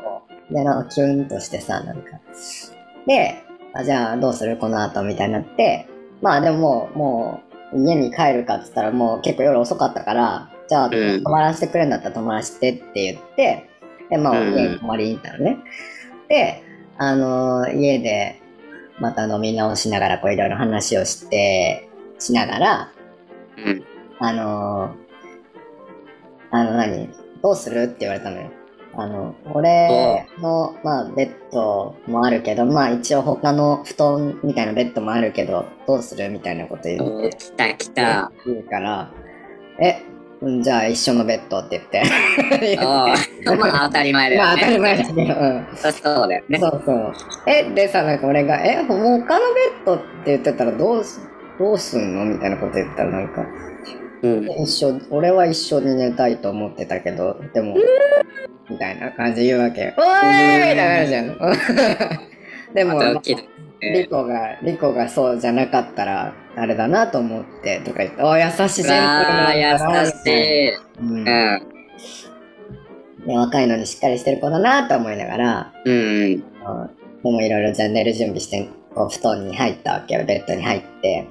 [0.53, 2.03] で、なんかキュンとしてさ、なんか。
[3.05, 3.35] で、
[3.73, 4.57] あじゃあどうする？
[4.57, 5.87] この後みたいになって、
[6.23, 7.43] まあでももう、も
[7.73, 13.69] う家に帰るかっつったらもう結構夜遅かったから、じゃあうん泊まらせてくれるんだったら泊まらせてって言って、
[14.09, 15.57] で、まあうん家に泊まりに行ったのね。
[16.29, 16.63] で、
[16.97, 18.39] あのー家で
[18.99, 22.91] また飲み直しながらこういろいろ話をして、しながら、
[23.57, 23.83] うん。
[24.19, 27.09] あのー、あの何？
[27.41, 27.83] どうする？
[27.83, 28.51] って言われたのよ。
[28.95, 38.31] あの、俺の、まあ、ベッドもあるけど、まあ一応他の布団みたいなベッドもあるけど、どうするみたいなこと言おうー、来た来た。
[38.45, 39.11] 言うから、
[39.79, 40.03] え、
[40.41, 42.77] うんじゃあ一緒のベッドって言って。
[42.79, 43.05] あ
[43.47, 44.45] あ、まあ当たり前だよね。
[44.45, 45.67] まあ当たり前だけど、うん。
[45.73, 46.59] そうだよね。
[46.59, 47.13] そうそう。
[47.47, 49.29] え、でさ、なんか俺が、え、他のベッ
[49.85, 51.21] ドって言ってたらどうす、
[51.57, 53.45] どうすんのみたいなこと言ったらなんか、
[54.23, 54.63] うん。
[54.63, 57.75] 一緒、俺は一緒に寝たいと思ってたけど、でも、
[58.69, 59.93] みたいな感じで言うわけ。
[59.97, 62.73] おーいみたいな感じじゃん。
[62.73, 63.47] でも、ドキドキ
[63.81, 70.69] リコが、リコがそうじゃなかったら、あれだなと思って、とか言って、お優しいジェントルああ、優なんだなしい。
[70.73, 71.23] うんうん。
[73.25, 75.93] で若いのにしっかりしてる子だなと思いながら、うん。
[75.93, 76.43] うん
[77.23, 81.25] でもいろいろじゃあ寝る準備して、こう布団に入ったわけよ、ベッドに入って。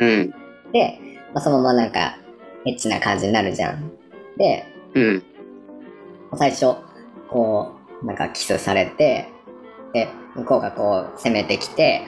[0.00, 0.34] うん。
[0.72, 0.98] で、
[1.32, 2.18] まあ、そのままなんか、
[2.66, 3.90] エッチな感じになるじゃん。
[4.36, 5.22] で、うん。
[6.36, 6.74] 最初、
[7.28, 9.28] こう、なんかキスされて、
[9.92, 12.02] で、向こうがこう攻めてきて、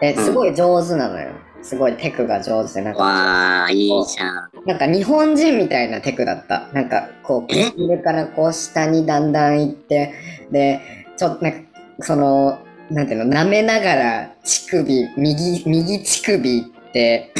[0.00, 1.32] で、すごい上手なのよ。
[1.62, 4.50] すごいテクが上手で、なんか、わあ、いいじゃん。
[4.66, 6.68] なんか日本人みたいなテクだった。
[6.72, 10.12] なんか、こう、え唇からこう下にだんだん行って、
[10.50, 10.80] で、
[11.16, 11.58] ちょっとなんか、
[12.00, 12.58] その、
[12.90, 17.32] なんていうの、舐めながら乳首、右、右乳首って、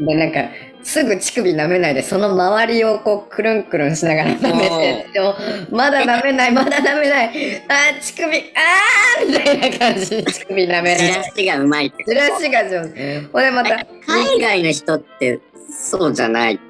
[0.00, 0.40] で、なんか、
[0.92, 5.34] すぐ乳首舐めないで、その周りをこう、くるんくるんしながら舐めて、でも、
[5.70, 7.28] まだ舐めない、 まだ舐めない、
[7.66, 12.04] あー、乳首、あーみたいな感じに乳首舐められチラシがうまいって。
[12.04, 13.20] チラシが上手。
[13.32, 15.40] ほんでまた、海外の人って
[15.70, 16.60] そうじゃない。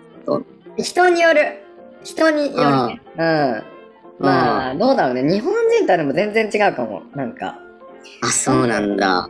[0.77, 1.59] 人による。
[2.05, 3.01] 人によるね。
[3.18, 3.62] うん。
[4.25, 5.23] まあ、どうだろうね。
[5.23, 7.03] 日本人とはでも全然違うかも。
[7.16, 7.59] なんか、
[8.23, 9.29] あ、そうなんだ。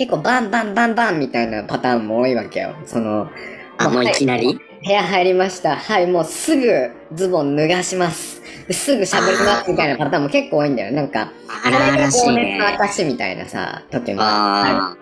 [0.00, 2.74] 結構バンバンバンバンみたいなパターンも多いわけよ。
[2.86, 3.28] その、
[3.76, 4.58] あ、もういきなり？
[4.82, 5.76] 部屋入りました。
[5.76, 8.40] はい、もうすぐズボン脱がします。
[8.66, 10.92] ですぐ喋りますみたいなパターンも結構多いんだよ。
[10.92, 11.30] なんか、
[11.66, 12.58] あららしいね。
[13.04, 14.96] みたいなさ、時もあ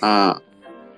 [0.00, 0.42] ああ。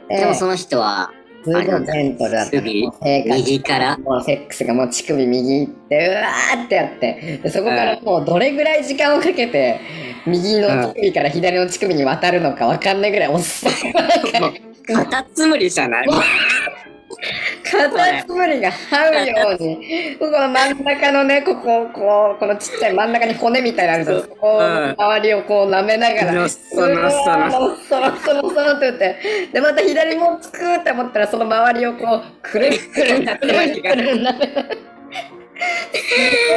[0.09, 1.11] でもその人は、
[1.43, 3.97] すごいジェントルだった右から。
[3.99, 9.80] もうセックスがもう乳首右行って、うわーってやって、でそこからもうどれぐらい時間をかけて、
[10.26, 13.72] 右の乳首から左の乳首に渡るのかわかんないぐらいおっさん
[14.86, 16.07] カタツムリじゃない
[17.64, 24.22] カタツムリが這うように、この真ん中のね、ここ、こう、このちっちゃい真ん中に骨みたいなのあるじゃん。
[24.22, 29.16] そこを、うん周りをこう舐めながら、のっそのっそのっそのっそのっそのって言って、
[29.52, 34.89] で、また左もつくって思ったら、その周りをこう、くるっくるん、 くるっくるん舐めながら。
[35.92, 36.02] す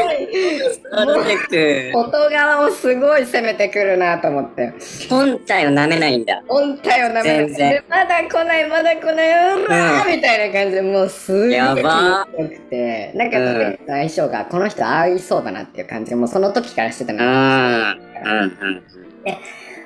[0.04, 1.48] ごい。
[1.48, 4.74] く外側をすごい攻めてくるなと思って。
[5.10, 6.42] 本体を舐めないんだ。
[6.48, 17.20] 本体を舐め全然て、まだ来ない、まだ来ない、うらーみたいな感じで、もうすごいやば良くて、なんか、うん相性が、この人合いそうだなっていう感じで、もうその時からしてたうん。
[17.20, 17.26] の。
[17.26, 17.30] うん。
[17.30, 18.84] うん。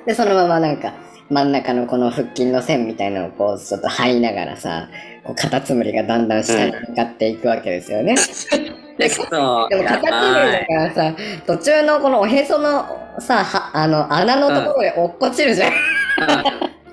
[0.06, 0.92] で、そのままなんか、
[1.30, 4.88] 真ん中のこの腹筋の線みたいなのをこう、ちょっと這いながらさ、
[5.24, 8.14] こうカタツムリがだんだん下に向かっていくわけですよね。
[8.98, 11.14] で、もカタツムリだからさ、
[11.46, 12.84] 途中のこのおへその
[13.20, 15.72] さ、はあの穴のところで落っこちるじゃん。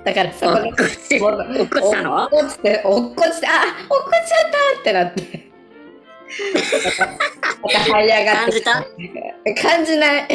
[0.03, 2.15] だからそこで、落っこちもう落っこちたの？
[2.25, 3.51] 落っこちて、落っこちて、あ
[3.89, 5.51] 落っこちちゃったってなって。
[7.63, 8.51] また這い上がって。
[8.51, 8.71] 感じた？
[9.61, 10.27] 感じない。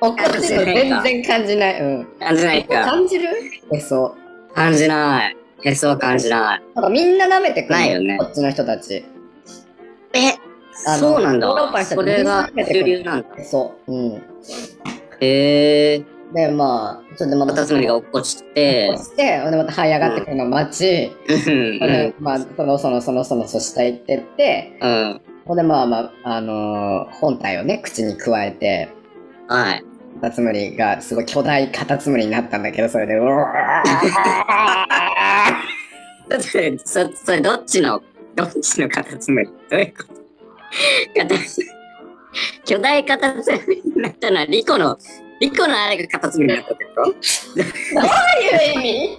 [0.00, 1.80] 落っこちるの全然感じない。
[1.80, 2.06] うん。
[2.18, 2.84] 感じないか。
[2.84, 3.28] 感じる？
[3.72, 4.16] え、そ
[4.54, 5.36] 感じない。
[5.62, 6.62] へそは感じない。
[6.62, 6.74] う。
[6.74, 9.04] なんかみんな舐めてくるのないよねこっちの人たち。
[10.14, 10.34] え、
[10.86, 11.84] あのそうなんだヨーロッパの。
[11.84, 13.44] 人それが主流なんだ。
[13.44, 13.92] そう。
[13.92, 14.22] うん。
[15.20, 16.04] へえ。
[16.34, 21.78] で、まあ、ちょっとまカタツムリが落っこちて落、ちて、で、また這い上がってくるのを待ち、うん。
[21.78, 25.20] でまあ、そのそのそのそのそ下行ってって、うん。
[25.46, 28.88] ほんで、まあまあ、あのー本体をね、口に加えて、
[29.46, 29.84] はい。
[30.20, 33.52] カタツムリがすごい巨大カタツムリになったんだけど、それで、うわ
[36.28, 38.02] だって、そ、それどっちの、
[38.34, 40.25] どっちのカタツムリどういうこと
[42.66, 44.98] 巨大カタツムリになったのはリコの、
[45.40, 47.10] リコのあれがカタツムリになったってこと？
[47.10, 48.04] ーどう
[48.42, 49.04] いう意味？
[49.14, 49.18] い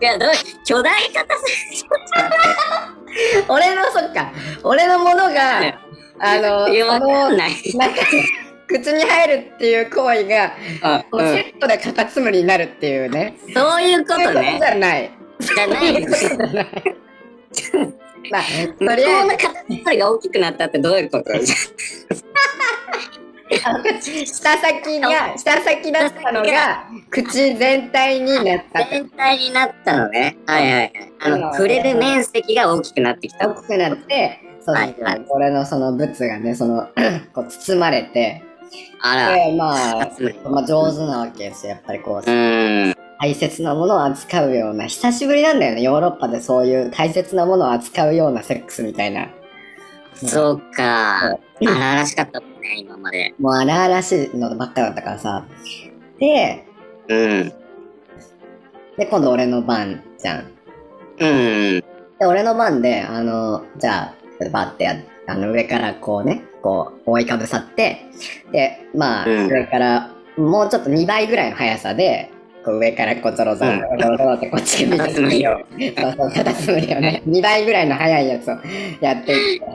[0.00, 0.30] や、どう？
[0.64, 1.42] 巨大カタツ
[3.48, 4.32] 俺の、そっか、
[4.62, 5.78] 俺のものが、ね
[6.18, 7.48] あの、ムリいや、わその、なんか、
[8.66, 10.54] 口に入るっていう行為が、
[11.12, 13.36] うセットでカタツムリになるっていうね。
[13.54, 14.66] そういうこそういうこととねじ。
[14.66, 15.10] ゃない。
[15.40, 16.08] じゃないの。
[18.30, 18.42] まあ、
[18.78, 21.32] 向とりあえこうのカタツムリが大きくなったってどういうこと？
[24.00, 28.84] ず、舌先が、舌先だったのが、口全体になった。
[28.88, 30.36] 全体になったのね。
[30.46, 30.92] はいはいはい。
[31.20, 33.48] あの、うん触れる面積が大きくなってきた。
[33.48, 36.88] 大きくなって、そうはいはいこれのその物がね、その、
[37.34, 38.42] こう包まれて、
[39.00, 40.10] あら、で、まあ。
[40.48, 41.72] まあ上手なわけですよ。
[41.72, 42.94] やっぱりこうう、ーん。
[43.20, 45.82] 大切なものを扱うような、久しぶりなんだよね。
[45.82, 49.28] ヨーロッパでそういう大切なものを扱うようなセックスみたいな。
[50.14, 51.36] そうか。
[51.60, 53.34] うん荒々しかったもんね、今まで。
[53.38, 55.44] もう荒々しいのばっかだったからさ。
[56.18, 56.64] で、
[57.08, 57.52] うん。
[58.96, 60.50] で、今度俺の番じゃん。
[61.18, 61.84] うん。
[62.18, 64.96] で、俺の番で、あの、じゃあ、バッてや
[65.26, 68.06] あの、上からこうね、こう、覆いかぶさって、
[68.50, 72.30] で、まあ、うん上から、もうちょっと2倍ぐらいの速さで、
[72.64, 75.58] 上からこうゾロゾロゾロゾロゾロってこっち見カタツムリを。
[75.98, 78.58] そうそう、カタツムリをね、2倍ぐらいの速いやつを
[79.00, 79.66] やっていって。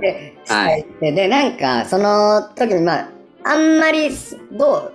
[0.00, 3.08] で、はいで、なんか、その時に、まあ、
[3.44, 4.10] あんまり、
[4.52, 4.92] どう、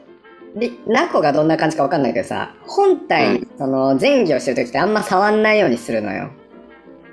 [0.56, 6.30] りナコがどんな感じかわかんないけどさ、本体、うその、前儀をしてる時ってあんま触んないようにするのよ。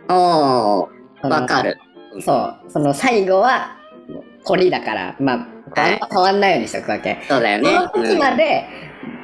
[0.09, 1.29] おー。
[1.29, 1.79] わかる。
[2.21, 3.77] そう、その最後は、
[4.45, 5.37] コリだから、まあ、
[5.77, 7.19] あんま変わんないようにしておくわけ。
[7.29, 7.79] そうだよそね。
[7.79, 8.65] の時まで、
[9.13, 9.18] うん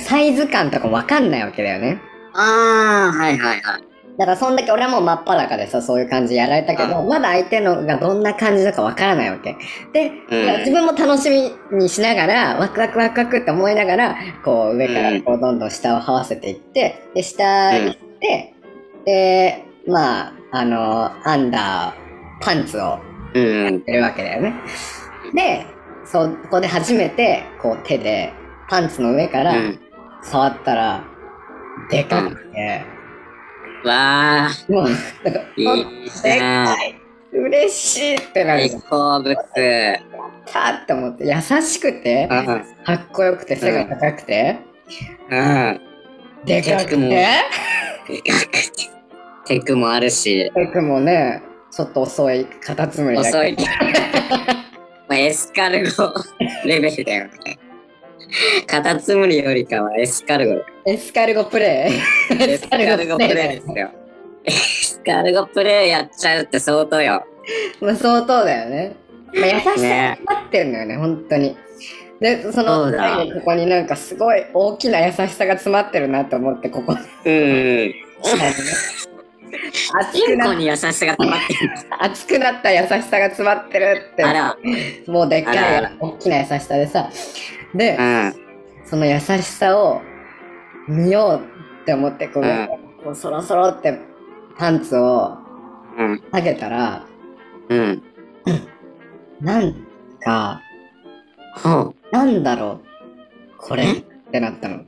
[0.00, 2.00] サイズ感とかわかんないわけだよね。
[2.34, 3.92] あー、はいはいはい。
[4.18, 9.56] だからそんだけ俺はもう真っ裸でさ、そういう感じやられたけど、まだ相手のがどんな感じだかわからないわけ。
[9.92, 18.54] で、うん自分も楽しみにしながら、ワクワクワクワクって思いながら、こう上からこうどんどん下を這わせていって、で、下行って、
[19.04, 22.98] で、まあ、あの、アンダー、パンツを
[23.34, 23.82] うん。
[23.86, 24.54] やるわけだよね。
[25.34, 25.66] で、
[26.04, 28.32] そこで初めて、こう手で、
[28.72, 29.78] パンツの上からうん。
[30.22, 31.04] 触ったら、
[31.90, 32.82] でかくて、
[33.84, 34.90] わもう、な
[35.30, 35.62] んか、ー。
[35.62, 36.74] いいじでか。
[36.74, 36.94] い
[37.34, 39.36] 嬉しいってなる最高物。
[40.46, 42.46] たって思って、優しくて、うん。
[42.46, 42.64] か
[42.94, 44.58] っこよくて、背が高くて、
[45.30, 45.78] うん。
[46.46, 47.10] でかくて、テクも
[49.44, 53.54] テクもあるし、テクもね、ちょっと遅いカタツムリだけど遅い。
[55.08, 56.14] まあ、エスカルゴ
[56.64, 57.58] レベルだよね。
[58.66, 60.62] カタツムリよりかはエスカルゴ。
[60.86, 61.90] エスカルゴプレ
[62.30, 62.42] イ。
[62.42, 63.90] エスカルゴプレイですよ。
[64.44, 67.24] エスカルゴプレイやっちゃうって相当よ。
[67.80, 68.96] まあ相当だよね。
[69.34, 71.56] まあ、優しさがね詰まってるんだよね、本当に。
[72.20, 77.94] で、そその、最後ここになんかすごい大きな優しさが詰まってるなと思って、ここにうん。
[80.00, 81.70] 熱くなインコに優しさが溜まってる。
[81.98, 84.24] 熱くなった優しさが詰まってるって。
[84.24, 84.56] あら。
[85.06, 87.10] もうでっかい大きな優しさでさ。
[87.74, 88.34] でう、ん。
[88.84, 90.02] その優しさを
[90.88, 92.68] 見ようって思ってこう、うん
[93.04, 93.98] こうそろそろって
[94.58, 95.36] パンツを
[95.98, 96.22] うん。
[96.32, 97.04] 下げたら、
[97.68, 98.02] うん。
[99.40, 99.74] なん
[100.20, 100.60] か。
[102.12, 102.80] なんだろ
[103.54, 103.92] う、これえ？
[103.92, 104.84] ってなったの。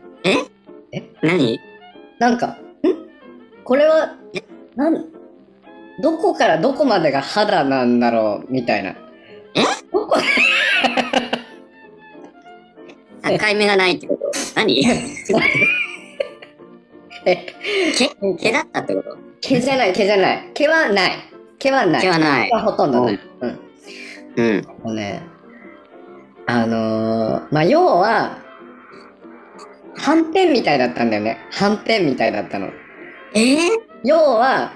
[1.22, 1.60] 何？
[2.18, 2.56] なんか、ん？
[3.64, 4.42] これはえ、
[4.76, 5.06] なん、
[6.00, 8.90] どこからどこまでが肌なんだろうみたいな。
[8.90, 8.96] え？
[9.92, 10.16] どこ？
[13.30, 14.30] 境目がないってこと？
[14.56, 14.84] 何？
[17.26, 17.36] え、
[17.96, 19.16] 毛毛だったってこと？
[19.40, 20.50] 毛じゃない、毛じゃない。
[20.54, 21.12] 毛はない。
[21.58, 22.02] 毛はない。
[22.02, 22.54] 毛はない毛。
[22.56, 23.20] はほとんどない。
[23.40, 23.60] うん。
[24.36, 24.64] うん。
[24.82, 25.22] もうね、
[26.46, 28.38] あのー、まあ、要は、
[29.96, 31.38] はんぺんみたいだったんだよね。
[31.52, 32.70] はんぺんみたいだったの。
[33.34, 33.58] えー、
[34.02, 34.72] 要は、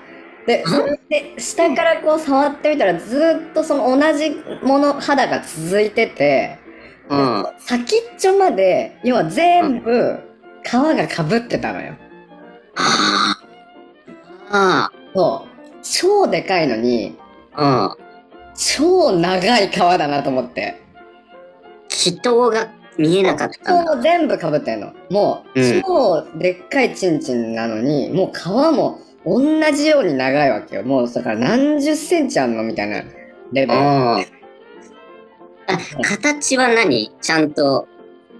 [0.46, 0.64] で、
[1.10, 4.30] で、下からこう触ってみたら、ずっとその同じ
[4.62, 6.58] もの、肌が続いてて、
[7.08, 7.46] うん。
[7.58, 10.18] 先っちょまで、要は全部、
[10.62, 11.94] 皮がかぶってたのよ。
[14.50, 14.92] ああ。
[15.14, 15.48] そう。
[15.82, 17.16] 超でかいのに、
[17.56, 17.90] うん。
[18.54, 20.80] 超長い皮だなと思って。
[21.88, 23.94] 気筒が見えなかったんだ。
[23.94, 24.92] もう全部かぶってんの。
[25.10, 29.40] もう、うん超でっかいチンチンなのに、もう皮も同
[29.72, 30.84] じように長いわけよ。
[30.84, 33.02] もう、だから何十センチあんのみたいな
[33.52, 34.37] レベル。
[36.02, 37.12] 形は何？
[37.20, 37.86] ちゃんと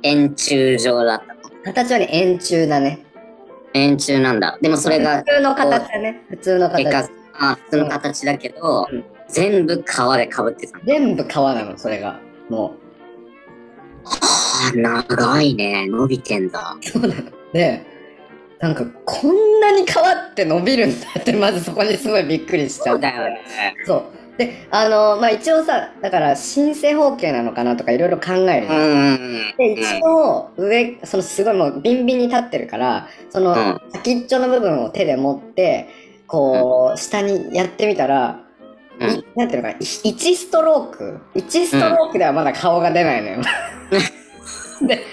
[0.03, 3.05] 円柱状だったの形はね、円柱だね。
[3.75, 4.59] 円柱なんだ。
[4.63, 6.25] でもそれが普通の形だね。
[6.31, 7.11] 普通の形。
[7.41, 9.79] あ普通の形だけど、うん全部皮
[10.17, 10.81] で被ってた。
[10.87, 12.19] 全部皮なの、それが。
[12.49, 12.75] も
[14.05, 15.87] はあ、長いね。
[15.87, 16.77] 伸びてんだ。
[16.81, 16.85] う。
[16.85, 17.23] そうなの。
[17.53, 17.85] で、
[18.59, 23.07] なんか、こんなに皮って伸びるんだって、まずそこにすごいびっくりしちゃって。
[23.07, 23.45] そうだよね。
[23.85, 24.05] そう。
[24.39, 29.57] で、あの、まあ、一応さ、だから、新生方形なのかなとかいろいろ考えるんん。
[29.59, 35.89] で、一応、上、そのすごいもうビンビンに立ってるから、そのうん先っちょの部分を手で持って、
[36.29, 38.41] こう、下にやってみたら、
[39.01, 43.43] うんいなんていうのかな、1ストローク ?1 ストロークではまだ顔が出ないのよ。
[44.87, 45.05] で、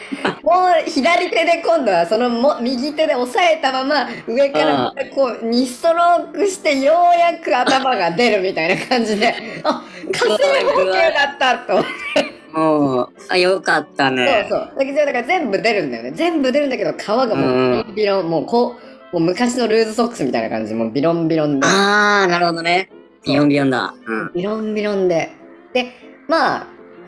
[0.43, 0.51] も
[0.85, 14.47] う左手で今度はそのも右手で押さえたまま上からこう2ストロークしてようやく頭が出るみたいな感じで、 あ、火星方形だったと思ってもう、あ、よかったね。
[14.49, 14.95] そうそう。
[14.95, 16.11] だから全部出るんだよね。
[16.11, 18.75] 全部出るんだけど、皮がもうビロンもうこ
[19.11, 21.67] う、もう昔のルーズソックスみたいな感じ、もうビロンビロンで。
[21.67, 22.89] あー、なるほどね。
[23.25, 23.93] ビヨンビヨンだ。
[24.05, 24.31] うん。
[24.33, 25.31] ビロンビロンで。
[25.73, 25.91] で、
[26.27, 26.67] まあ、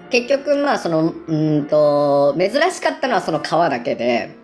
[0.09, 4.35] 結局、まあ、その、うーんと、珍しかったのはその皮だけで、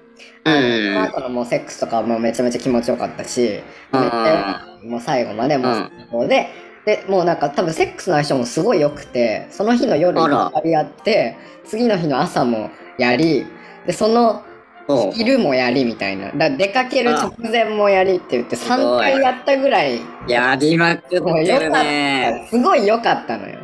[0.45, 3.61] うんあのそのもうセックスとかもめちゃめちゃ気持ちよかったし、めっ
[3.91, 6.49] ちゃ良かったもう最後までもう最高で、
[6.85, 13.45] で、もうなんか多分セックスの相性もすごい良くて、その日の夜あらやり合って、次の日の朝もやり、
[13.85, 14.43] で、その。
[15.13, 16.29] 昼もやりみたいな。
[16.33, 22.47] だ出かける直前もやりって言ってすごい3回やったぐらい、やりまくってるね。
[22.49, 23.59] すごい良かったのよ。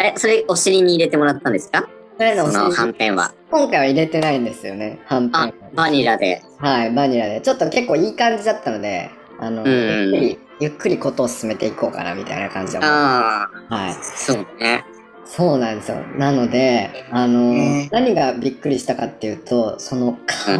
[0.00, 1.88] え、それお尻に入れてもらったんですか？
[2.18, 3.32] それでもそのはんぺんは。
[3.50, 6.42] 今回は入れてないんですよね、はんぺんあは。、バニラで。
[6.58, 7.40] はい、バニラで。
[7.40, 13.90] ちょっと結構いい感じだったので、あの、うんゆっくり、ゆっくりことを進めていこうかなみたいな感じで思うあはい。
[13.90, 14.84] あ、そうね。
[15.24, 15.98] そうなんですよ。
[16.18, 20.50] なので、あの、ね何がびっくりしたかっていうと、その皮、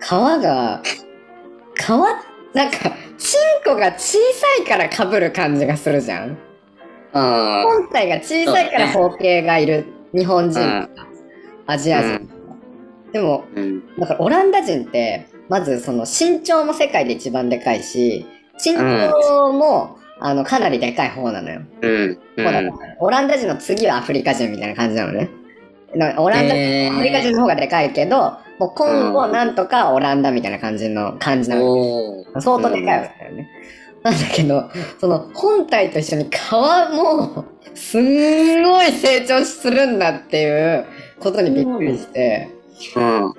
[0.00, 0.82] 皮が、
[1.74, 1.88] 皮、
[2.54, 2.76] なんか、
[3.18, 6.38] チンコが小さいから被る感じがするじゃん。
[7.12, 7.62] うん。
[7.62, 11.06] 本体が小さいから包茎がいる日本人うんとか、
[11.66, 12.56] アジア人とか。
[13.12, 13.96] でも、うん。
[13.96, 18.26] だからオランダ人って、まずその身長も世界で一番でかいし、
[18.64, 21.62] 身長も、あの、かなりでかい方なのよ。
[21.80, 22.10] うん。
[22.10, 22.18] う。
[22.36, 25.30] そうだからオランダ人の次はアフリカ人みたいな感じなのね。
[26.18, 31.72] オランダ、えーアフリカ人の方がでかいけど、もう今後なんとかオランダみたいな感じの感じなの。
[31.72, 33.48] おー相当でかいわけだよね。
[34.02, 34.70] なんだけど、
[35.00, 37.44] その本体と一緒に皮も
[37.74, 40.86] すんごい成長するんだっていう
[41.20, 42.48] ことにびっくりして、
[42.96, 43.34] うん。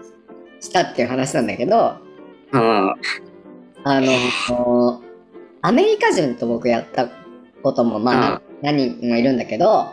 [0.60, 1.96] したっていう話なんだけど、
[2.52, 2.94] うん。
[3.84, 5.02] あの、
[5.62, 7.10] アメリカ人と僕やった
[7.64, 9.88] こともまあ何人もいるんだけど、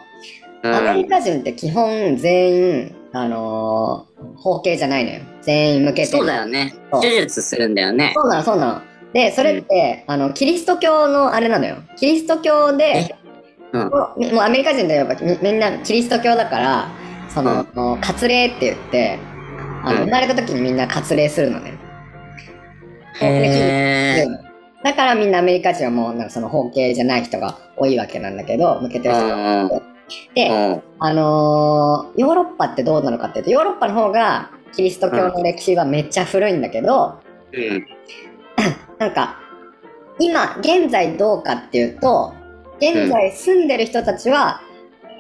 [0.62, 5.20] アメリカ人って基本全員、あのー、包茎じゃないのよ。
[5.42, 6.18] 全員向けてる。
[6.18, 6.74] そうだよね。
[7.00, 8.12] 手術するんだよね。
[8.14, 8.95] そうなの、そうなの。
[9.16, 11.76] で、それって、あの、キリスト教のあれなのよ。
[11.96, 13.16] キリスト教で、
[13.72, 13.88] うん。
[13.88, 16.88] もうアメリカ人で言えばみみんなキリスト教だから、
[17.30, 17.64] その、
[18.02, 19.18] 割礼って言って、
[19.84, 21.78] あの、うん生まれた時にみんな割礼するのね。
[23.22, 24.30] へー。
[24.84, 29.64] だだからみんなアメリカ人はもうなんかその包茎じゃない人が多いわけなんだけど、向けてる人が。
[29.64, 29.68] うん。
[30.34, 30.82] で、うん。
[30.98, 37.18] あのーヨーロッパってどうなのかっていうと、ヨーロッパの方がキリスト教の歴史はめっちゃ古いんだけど、
[37.54, 37.86] うん。
[38.98, 39.38] なんか、
[40.18, 42.34] 今、現在どうかっていうと、
[42.78, 44.60] 現在住んでる人たちは、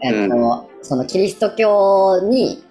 [0.02, 2.62] えっと、そのキリスト教に、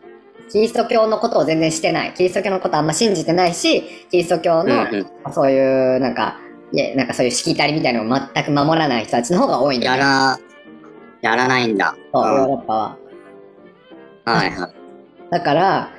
[0.52, 2.14] キリスト教のことを全然してない。
[2.14, 3.82] キリスト教のことあんま信じてないし、
[4.12, 4.68] キリスト教うん。
[4.68, 6.40] の、そういう、なんか、
[6.72, 9.94] いや、なんかそういうしきたりみたいなのを全く守らない人たちの方が多いんだよ。
[9.94, 10.40] やら、
[11.22, 11.96] やらないんだ。
[12.14, 12.98] そう、ヨーうんロッパは。
[14.26, 14.72] はいはい。
[15.32, 15.90] だから、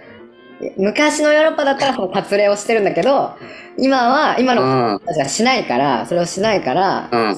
[0.78, 3.36] 昔のヨーロッパだったらその割礼をしてるんだけど、
[3.78, 4.98] 今は、今うのん。
[4.98, 7.36] 人たちはしないから、それをしないから、うん。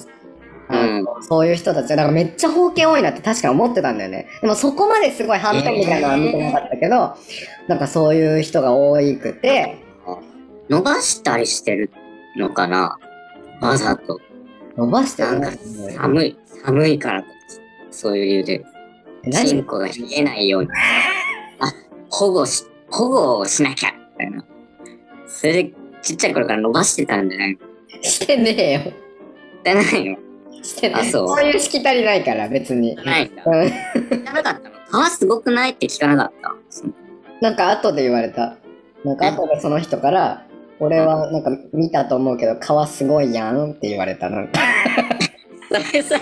[0.71, 4.29] あのそういう人たちは、だからめっちゃ封建多いなって確かに思ってたんだよね。
[4.43, 7.17] でもそこまですごい反対みたいなのは見てなかったけど、
[7.69, 9.79] なんかそういう人が多くて、
[10.69, 11.91] 伸ばしたりしてる
[12.37, 12.99] のかな？
[13.63, 14.21] わざと。
[14.77, 15.59] 伸ばしてるなんか
[15.97, 17.25] 寒い、寒いから
[17.91, 18.65] そういう理由で、
[19.33, 20.69] チン何コが冷えないように。
[21.61, 21.73] あ、
[22.11, 24.45] 保護し、保護をしなきゃみたいな。
[25.27, 25.73] それで、
[26.03, 27.59] ちっちゃい頃から伸ばしてたんじゃないの？
[28.03, 28.81] してねえよ。
[28.81, 28.93] し
[29.63, 30.19] てないの
[30.63, 31.01] してねえ。
[31.01, 32.95] あそうそういうしきたりないから、別に。
[32.97, 33.43] ないんだ。
[33.47, 36.55] うん聞かなかったの皮すごくないって聞かなかった
[37.41, 38.57] なんか後で言われた。
[39.05, 40.47] なんか後でその人から、
[40.81, 44.31] 俺はなんか見たと思うけど、皮すごいやんって言われた。
[44.31, 44.59] なんか
[45.71, 46.19] それさ、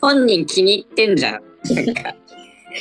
[0.00, 1.42] 本人気に入ってんじゃん。
[1.74, 2.14] なんか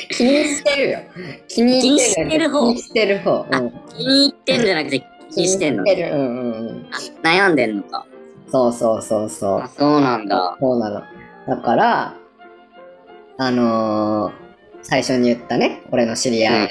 [0.09, 0.99] 気にしてるよ。
[1.47, 3.45] 気にしてる方気にしてる方。
[3.51, 3.71] うん。
[3.95, 6.15] 気に入ってんじゃなくて気にしてんの気にしてる。
[6.15, 6.88] うんうんうん。
[6.91, 8.05] あ悩んでんのか。
[8.49, 9.67] そうそうそうそうあ、。
[9.67, 10.57] そうなんだ。
[10.59, 11.01] そうなの。
[11.47, 12.15] だから、
[13.38, 14.33] あのー、
[14.81, 16.69] 最初に言ったね、俺の知り合い、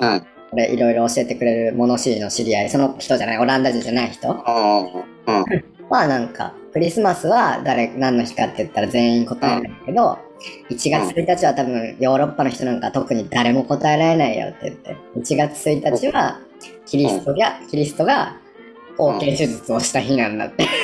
[0.00, 0.26] うん。
[0.52, 4.36] 俺いろいろ教えてくれる物知りの知り合い、その人じゃない、オランダ人じゃない人うん。
[4.36, 5.44] うん。
[5.88, 10.18] はなんか、クリスマスは誰、何の日かって言ったら全員答えるんだけど、
[10.70, 16.40] 1月1日は多分ヨーロッパの人なんか特に誰も答えられないよって言って、1月1日は
[16.86, 18.36] キリストが、キリストが
[18.96, 20.66] 包茎手術をした日なんだって。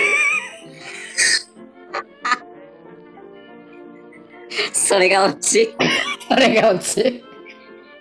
[4.72, 5.74] それがオチ
[6.28, 7.22] それがオチ。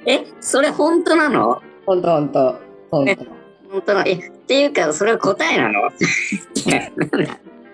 [0.05, 1.61] え、それ本当なの？
[1.85, 2.59] ほんとほんと。
[2.91, 3.25] ほんと。
[3.71, 4.07] 本当なの？
[4.07, 5.89] え、っていうか、それは答えなの？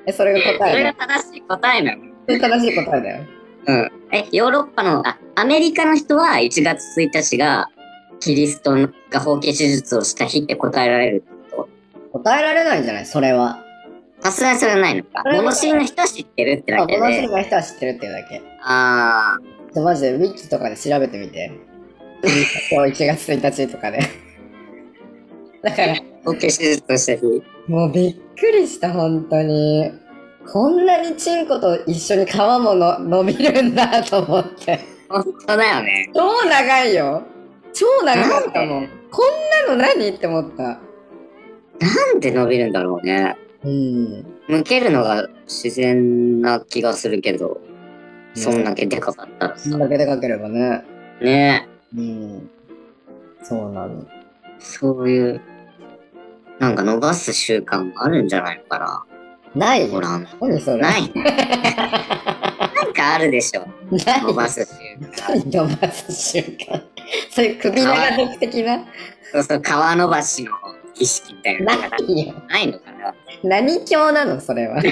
[0.06, 0.86] え、それがそれ答えだよ。
[0.86, 2.04] が正しい答えなの？
[2.28, 3.24] それ正しい答えだよ。
[3.68, 3.92] うん。
[4.12, 7.68] え、ヨーロッパの、あ、アメリカの人は1月1日が、
[8.20, 8.76] キリスト
[9.10, 11.24] が包茎手術をした日って答えられる。
[12.12, 13.06] 答えられないんじゃない？
[13.06, 13.64] それは。
[14.20, 15.24] さすがにそれはないのか？
[15.26, 17.28] 物知りの人は知ってるってあ、だけこの人で。
[17.30, 18.42] の人は知ってるっていうだけ。
[18.62, 19.38] あ
[19.74, 21.52] ちょマジでウィキとかで調べてみて。
[22.72, 24.00] 今日1月1日とかで。
[25.64, 27.44] だから、ー、包茎手術をした日。
[27.68, 29.92] もうびっくりした、本当に。
[30.48, 34.80] こんなにチンコと一緒に皮もの伸びるんだと思って。
[35.10, 36.10] 本当だよね。
[36.14, 37.24] 超長いよ。
[37.74, 38.90] 超長かったもん。
[39.12, 40.64] こんなの何って思った。
[40.64, 40.80] な
[42.14, 43.38] んで伸びるんだろうね。
[43.64, 44.26] うん。
[44.48, 47.62] 向けるのが自然な気がするけど、
[48.34, 49.70] そんだけでかかったらさ。
[49.70, 50.84] そんだけでかければね。
[51.22, 52.50] ねうん。
[53.44, 54.06] そうなの。
[54.60, 55.42] そういう、
[56.60, 59.06] なんか伸ばす習慣があるんじゃないのかな
[59.56, 59.88] いな。
[59.88, 61.12] ほら、何それない。
[61.16, 61.22] な
[62.90, 63.66] んかあるでしょ。
[64.06, 65.12] 何 伸ばす習慣。
[65.30, 66.82] 何伸ばす習慣
[67.30, 67.86] そういう首長
[68.26, 68.86] 族的な？
[69.32, 70.52] そうそう、皮伸ばしの
[70.96, 72.34] 儀式みたいなのが何よ。
[72.50, 73.16] ないのかな。
[73.44, 74.40] 何教なの？
[74.42, 74.82] それは。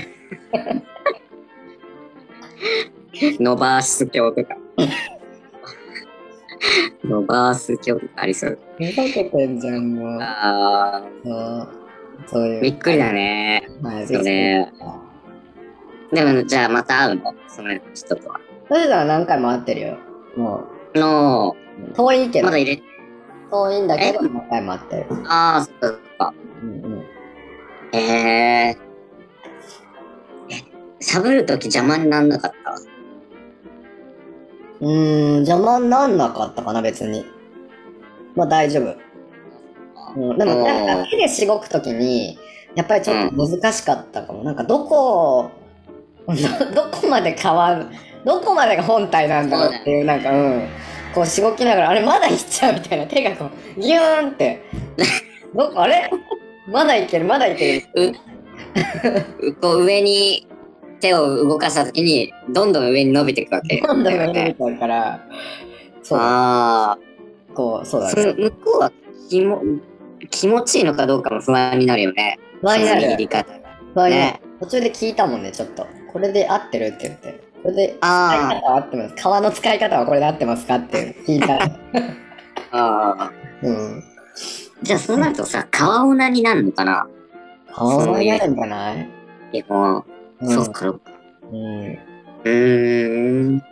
[3.40, 4.56] 伸ばす教とか。
[7.04, 8.60] 伸ばす教とかありそう。
[8.78, 10.20] ふざけてんじゃん、もう。
[10.22, 11.70] あそう。
[12.28, 12.62] そういー、う。
[12.62, 13.68] びっくりだね。
[13.82, 14.72] はい、そうね。
[16.12, 17.34] でも、じゃあまた会うの？
[17.48, 18.40] その人とは。
[18.68, 19.98] それじゃ何回も会ってるよ。
[20.36, 20.64] も
[20.96, 21.56] の、
[21.92, 22.84] う、遠いけどまだ、入れ、
[23.52, 25.06] 遠いんだけど、何回も会ってる。
[25.28, 26.34] ああ、そっかそっか。
[26.62, 27.06] うんうん。
[27.98, 28.80] えー。
[30.52, 30.64] え、
[31.02, 32.72] 喋るとき邪魔になんなかった？
[34.82, 37.26] うーん、邪魔になんなかったかな、別に。
[38.36, 38.96] まあ大丈夫。
[40.16, 42.38] うん、でもなんか手でしごくときに、
[42.76, 44.44] やっぱりちょっと難しかったかも。
[44.44, 45.52] なんかどこを、
[46.28, 46.34] ど
[46.84, 47.88] どこまで変わる、
[48.26, 50.68] どこまでが本体なんだろうっていう、なんかうん。
[51.14, 53.46] こうしごきながら、あれまだいっちゃうみたいな手がこ
[53.78, 54.62] う、ギューンって。
[55.56, 56.10] どこあれ？
[56.68, 58.14] まだいける、まだいける。
[59.42, 60.48] うこう上に
[61.00, 63.82] 手を動かしたときに、どんどん上に伸びていくわけ。
[63.82, 65.20] どんどん上に伸びちゃうから、
[66.04, 66.98] そう、あ
[67.56, 68.34] こう、そうあ、だね。
[68.36, 68.92] そ向こうは
[69.30, 69.62] 気も
[70.30, 72.40] 気持ちいいのかどうかも不安になるよね。
[72.62, 73.60] 不安になるその握り方が。
[73.94, 74.42] 不安になるね。
[74.60, 75.88] 途中で聞いたもんね、ちょっと。
[76.12, 77.40] これで合ってるって言って。
[77.64, 79.16] これで使いあ方は合ってます。
[79.16, 81.56] 革の使い方はこれで合ってますかって聞いた。
[81.64, 81.68] あ。
[82.72, 83.32] ああ。
[83.64, 84.04] うん。
[84.82, 87.08] じゃあそうなるとさ、川女になるのかな
[87.74, 89.10] 革になるんじゃない？
[89.52, 90.04] 基本。
[90.42, 91.12] うんそっか、そっか。
[91.52, 91.86] うん。
[91.92, 93.64] うーん。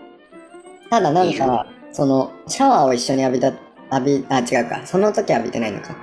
[0.89, 3.47] ただなんか、その、シャワーを一緒に浴びた、
[3.93, 4.81] 浴び、あ、違うか。
[4.85, 5.95] その時浴びてないのか。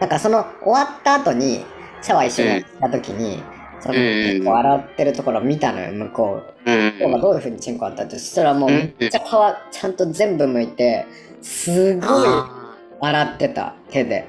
[0.00, 1.64] なんかその、終わった後に、
[2.02, 3.42] シャワー一緒に浴びた時に、
[3.80, 6.70] その、洗ってるところを見たのよ、向こう。
[6.70, 7.20] うん。
[7.20, 11.06] どういう風にチンコあったって、そしたらもうめっちゃ皮ちゃんと全部剥いて、
[11.42, 14.26] すごいあ洗ってた、手で。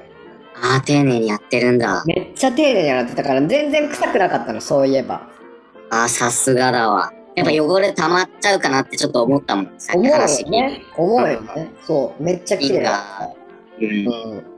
[0.56, 2.04] ーあー、丁寧にやってるんだ。
[2.06, 5.28] めっちゃ丁寧に洗ってたから、全然臭くなかったの、そういえば。
[5.90, 7.12] ああ、さすがだわ。
[7.34, 9.70] やっぱ汚れ溜まっちゃうかなってちょっと思ったもん。
[9.78, 10.50] さっ思うよき話聞いて。
[10.50, 10.82] ね。
[10.96, 11.70] 思うよね。
[11.82, 13.36] そう、めっちゃ綺麗だっ
[13.80, 14.10] うんた。。
[14.10, 14.51] うん。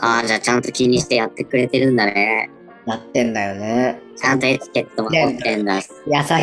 [0.00, 2.50] ああ、じゃあちゃんと気にしてやってくれてるんだね。
[2.86, 4.00] やってんだよね。
[4.16, 5.76] ちゃんとエチケットも取ってんだ。
[5.76, 5.84] 優し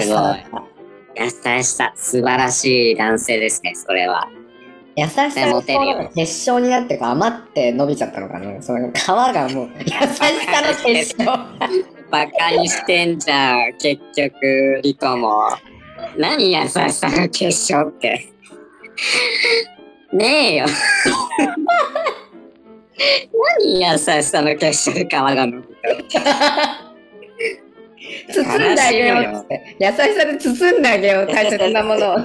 [0.08, 0.38] さ。
[1.16, 4.30] 優しさ、素晴らしい男性ですね、それは。
[4.96, 10.26] 優しさがモテるよ結晶になってか余って伸びちゃったのかなその皮がもう優しさ
[10.62, 11.26] の結晶
[12.10, 15.50] バカにしてんじゃん、結局、リコも。
[16.18, 18.34] 何優しさの結晶って。
[20.14, 20.66] ねえよ。
[23.60, 25.68] 何優しさの結晶で皮が伸び
[26.10, 26.20] た
[28.34, 29.78] 包んであげようって。
[29.80, 31.28] 優しさで包んであげよう。
[31.28, 32.18] 大切なものを。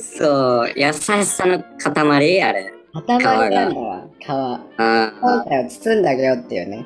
[0.00, 2.72] そう、優しさの塊あれ。
[2.92, 4.28] 塊なんだわ皮。
[4.28, 5.20] うん。
[5.20, 6.84] 本体を包んであげようっていうね。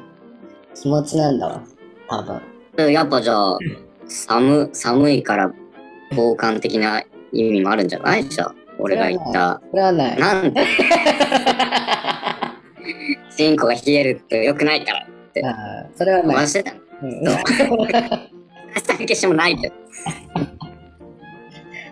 [0.75, 1.63] 気持ちなんだわ
[2.09, 2.23] 多
[2.77, 2.93] 分。
[2.93, 3.59] やっぱじゃあ、
[4.07, 5.53] 寒、寒いから
[6.17, 8.25] 防寒的な意味もあるんじゃない？
[8.29, 9.61] じゃあ、俺が言った。
[9.73, 10.65] ないなんで、
[13.37, 15.07] チンコが冷えると良くないから。
[15.51, 16.81] あーそれはない回してたの。
[17.03, 17.25] うん
[18.75, 19.75] 下 消しもないけど。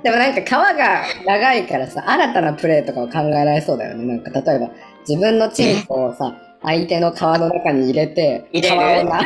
[0.03, 4.05] でもなんか皮が長いからさ、新たなプレーとかを考えられそうだよね。
[4.05, 4.71] なんか例えば、
[5.07, 8.77] 自分のチンコをさ、相手の皮の中に入れて、入れる？
[9.03, 9.21] 皮をな、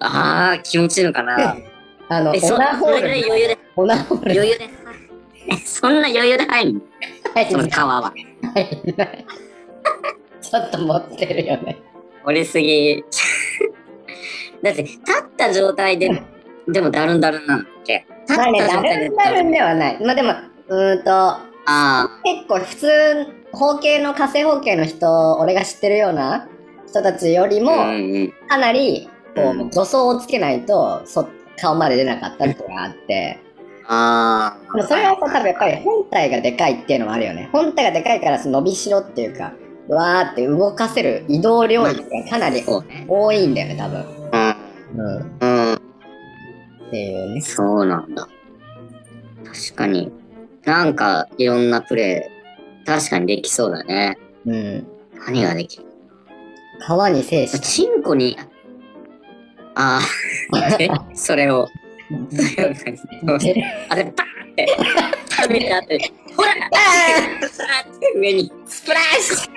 [0.00, 1.56] ああ、気持ちいいのかな。
[2.08, 4.64] あの、オナホール、余裕で、オナホール余裕で。
[4.64, 4.68] え、
[5.64, 6.80] そんな余裕で入るの
[7.50, 8.12] その皮は。
[8.54, 9.26] 入んない
[10.40, 11.78] ちょっと持ってるよね。
[12.24, 13.04] 折りすぎ。
[14.62, 15.04] だって、立っ
[15.36, 16.22] た状態で、
[16.68, 18.06] でもダルンダルンなんだっけ？
[18.28, 18.82] 立まあね、った状ダ
[19.24, 20.04] 態ではない。
[20.04, 20.34] まあでも、
[20.68, 21.10] うーんと、
[21.66, 22.88] あ結構普通、
[23.52, 26.48] 方形の火星方形の人、俺が知ってるような
[26.86, 27.72] 人たちよりあ、も。
[28.48, 31.28] かなり、こう助走をつけないと、そ
[31.60, 33.40] 顔まで出なかったっていうのがあって、
[33.88, 34.74] ああ。
[34.76, 37.48] でもそれはさ、多分やっぱり本体がでかいっていうのもあるよね。
[37.52, 39.52] 本体がでかいから、その伸びしろっていうか、
[39.88, 42.62] わーって動かせる移動領域がかなり。
[43.08, 44.04] 多いんだよね、多分。
[44.32, 44.56] うん。
[44.96, 45.38] うん。
[45.40, 45.74] うん。
[45.74, 45.78] っ
[46.90, 47.40] ていうね。
[47.40, 48.28] そうなんだ。
[49.44, 50.12] 確かに。
[50.64, 52.30] なんか、いろんなプレ
[52.82, 54.16] イ、確かにできそうだね。
[54.46, 54.86] うん。
[55.26, 55.84] 何ができる？
[56.86, 57.60] 川に精子。
[57.60, 58.36] チンコに、
[59.74, 60.00] あ
[60.52, 60.88] あ、 え？
[61.14, 61.68] それを、
[63.88, 64.66] あれ、バーンって、
[65.30, 66.54] 食べた後に、ほらあ
[67.88, 69.48] って上にースプラッシ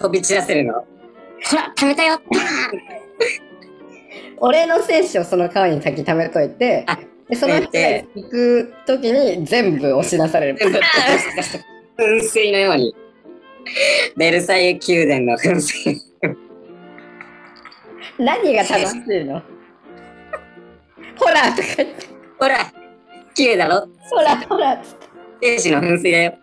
[0.00, 0.74] 飛び散らせるの。
[0.74, 0.86] ほ
[1.56, 2.82] ら、食べたよバーンュ
[4.38, 6.98] 俺の精子をその川に先溜めといてあ、
[7.28, 7.78] でその人が
[8.14, 10.58] 行くときに全部押し出される。
[11.98, 12.94] 噴水のように。
[14.16, 16.02] ベルサイユ宮殿の噴水。
[18.18, 19.42] 何が楽しいの？
[21.18, 22.06] ほらとか言って、
[22.38, 22.72] ほら、
[23.34, 23.88] 綺麗だろ？
[24.10, 24.94] ほらほらっつっ
[25.40, 26.34] て精子の噴水だよ。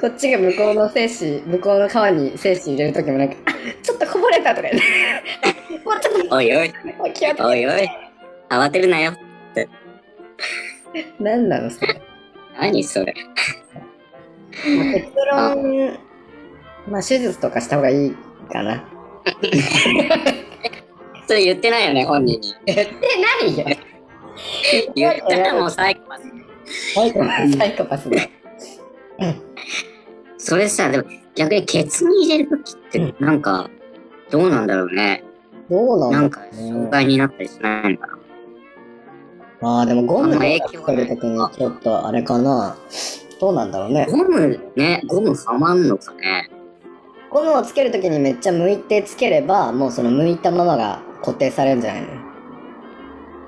[0.00, 7.88] こっちが向こうの精子、向こうの川に精子入れるときもなんか、あちょっとこぼれたとか言って、もうちょっおいおい、おいおい、
[8.48, 9.12] 慌てるなよ。
[9.54, 9.68] て。
[11.20, 12.02] 何なのそれ？
[12.58, 13.14] 何それ。
[14.76, 15.98] まあ結論、
[16.88, 18.16] まあ手術とかした方がいい
[18.52, 18.84] かな。
[21.26, 22.54] それ言ってないよね、本人に。
[22.66, 23.76] 言ってないよ。
[24.94, 26.22] 言ったらもうサイコパス。
[26.94, 28.16] サイコパス、サイコパスだ。
[30.38, 31.04] それさ、でも
[31.34, 33.70] 逆にケツに入れるときって、なんか、
[34.30, 35.24] どうなんだろうね。
[35.70, 38.18] どうなんだなんか、障害になったりしないのかな。
[39.60, 42.76] まあでもゴムで影響つけるときにちょっとあれかな。
[43.40, 44.06] どうなんだろうね。
[44.10, 46.50] ゴムね、ゴムはまんのかね。
[47.32, 52.02] ゴムをつけるときにめっちゃ向いてつければ、もうその向いたままが固定されるんじゃない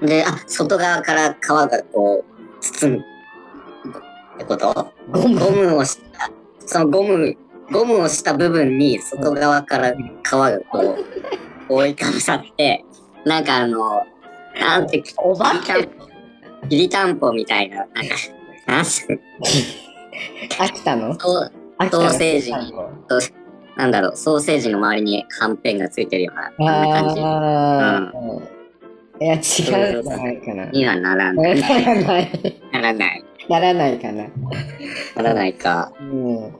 [0.00, 0.08] の？
[0.08, 3.04] で、あ、外側から皮がこう、包む。
[4.36, 4.92] ってこと？
[5.10, 5.38] ゴム。
[5.38, 6.30] ゴムをした、
[6.66, 7.36] そのゴム
[7.70, 10.96] ゴムをした部分に外側から皮がこ
[11.68, 12.84] う、覆いかぶさって、
[13.24, 14.02] なんかあの、
[14.58, 16.06] なんて、お化きりたんぽ、
[16.68, 18.14] きりたんぽみたいな、なんか、
[18.66, 19.06] なんす
[20.58, 21.18] 秋田の？
[21.18, 22.08] そう秋田の？
[22.10, 22.72] ソーセージに
[23.76, 27.20] なんだろう、ソーセージの周りにはんぺんがついてるような、こんな感じ
[29.20, 30.64] いや、違うんじゃないかな。
[30.66, 31.42] にはならな。
[31.42, 32.60] ないらない。
[32.72, 33.24] ならない。
[33.48, 34.24] ならないかな。
[35.16, 35.92] ならないか。
[36.00, 36.54] うん。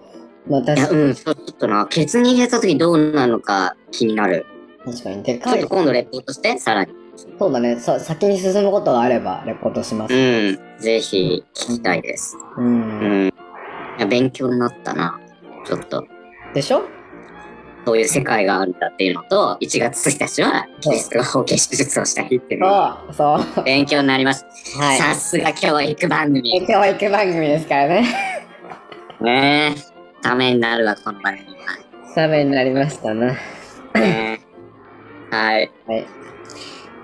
[0.48, 4.46] まあ、いや、確うん、ちょっとな、ケツに入れた時どうなるのか気になる。
[4.84, 5.22] 確かに。
[5.22, 5.74] でかいちょっと。
[5.74, 6.92] 今度レポートして、さらに。
[7.38, 7.78] そうだね。
[7.80, 10.14] そう先に進むことがあれば、レポートします。
[10.14, 12.36] うん、ぜひ聞きたいです。
[12.56, 12.62] う。
[12.62, 13.28] うんん。
[13.28, 15.18] いや勉強になったな。
[15.64, 16.06] ちょっと。
[16.54, 16.82] でしょ？
[17.86, 23.62] そういう世界があるんだっていうのと、1月1日はキリストが包茎手術をした日っていうのがそう。
[23.64, 24.82] 勉強になりました。
[24.82, 24.98] はい。
[24.98, 26.66] さすが教育番組。
[26.66, 28.06] 教育番組ですからね。
[29.20, 30.22] ねえ。
[30.22, 31.54] ためになるわ、この番組
[32.14, 33.26] ためになりましたな。
[33.26, 33.32] は。
[34.00, 34.40] ね
[35.32, 35.70] えはい。
[35.86, 36.06] はい。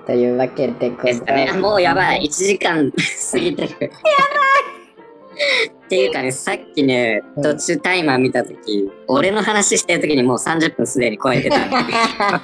[0.06, 1.52] というわけでございですかね。
[1.52, 2.22] もうやばい。
[2.22, 3.68] 1時間過ぎてる。
[3.70, 4.79] やばい
[5.84, 11.56] っていうかね、さっきね、うん途中タイマー見たとき、俺の話してるときにもう30分すでに超えてた。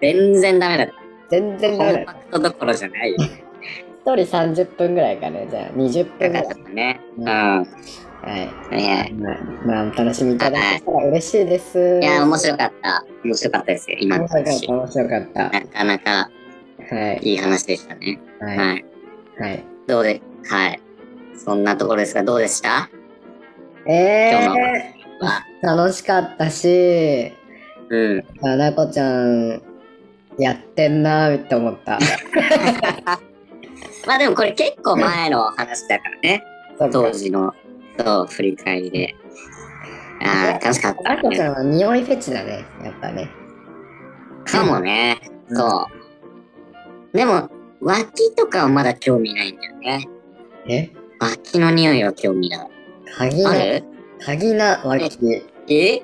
[0.00, 0.94] 全然ダメだった。
[1.30, 2.12] 全然ダコンメだ。
[2.12, 3.16] パクトどころじゃないよ。
[4.04, 5.46] 一人30分ぐらいかね。
[5.48, 6.64] じゃあ、20分ぐらいよかっ。
[6.64, 7.00] たね。
[7.18, 7.24] うん。
[7.24, 7.66] は
[8.26, 8.76] い。
[8.76, 12.00] ねまあ、まあ、お楽しみいただけたら嬉しいです。
[12.02, 13.04] いや、面白かった。
[13.24, 15.50] 面白かったですよ、今の話面白かった、。
[15.50, 16.30] なかなか
[16.90, 17.20] はい。
[17.22, 18.18] いい話でしたね。
[18.40, 18.58] はい。
[18.58, 18.84] はい。
[19.38, 19.64] はい。
[19.86, 20.80] どうで、はい。
[21.36, 22.88] そんなところですが、どうでした？
[23.86, 25.44] え今日のー、は。
[25.62, 27.32] 楽しかったし、
[27.88, 28.24] うん。
[28.42, 29.62] あなこちゃん、
[30.38, 31.98] やってんなーって思った。
[34.06, 36.44] まあでもこれ結構前の話だからね。
[36.90, 37.52] 当時の、
[37.98, 39.14] そう、振り返りで。
[40.24, 41.16] ああ、楽しかったね。
[41.16, 43.28] なこちゃんは匂いフェチだね、やっぱね。
[44.44, 45.20] かもね。
[45.48, 45.86] うんそ
[47.12, 47.16] う。
[47.16, 50.08] でも、脇とかはまだ興味ないんだよね。
[50.66, 50.90] え？
[51.22, 52.68] 脇の匂いは興味ない。
[53.16, 53.84] 鍵な、ある？
[54.24, 55.42] 鍵な脇。
[55.68, 56.02] え？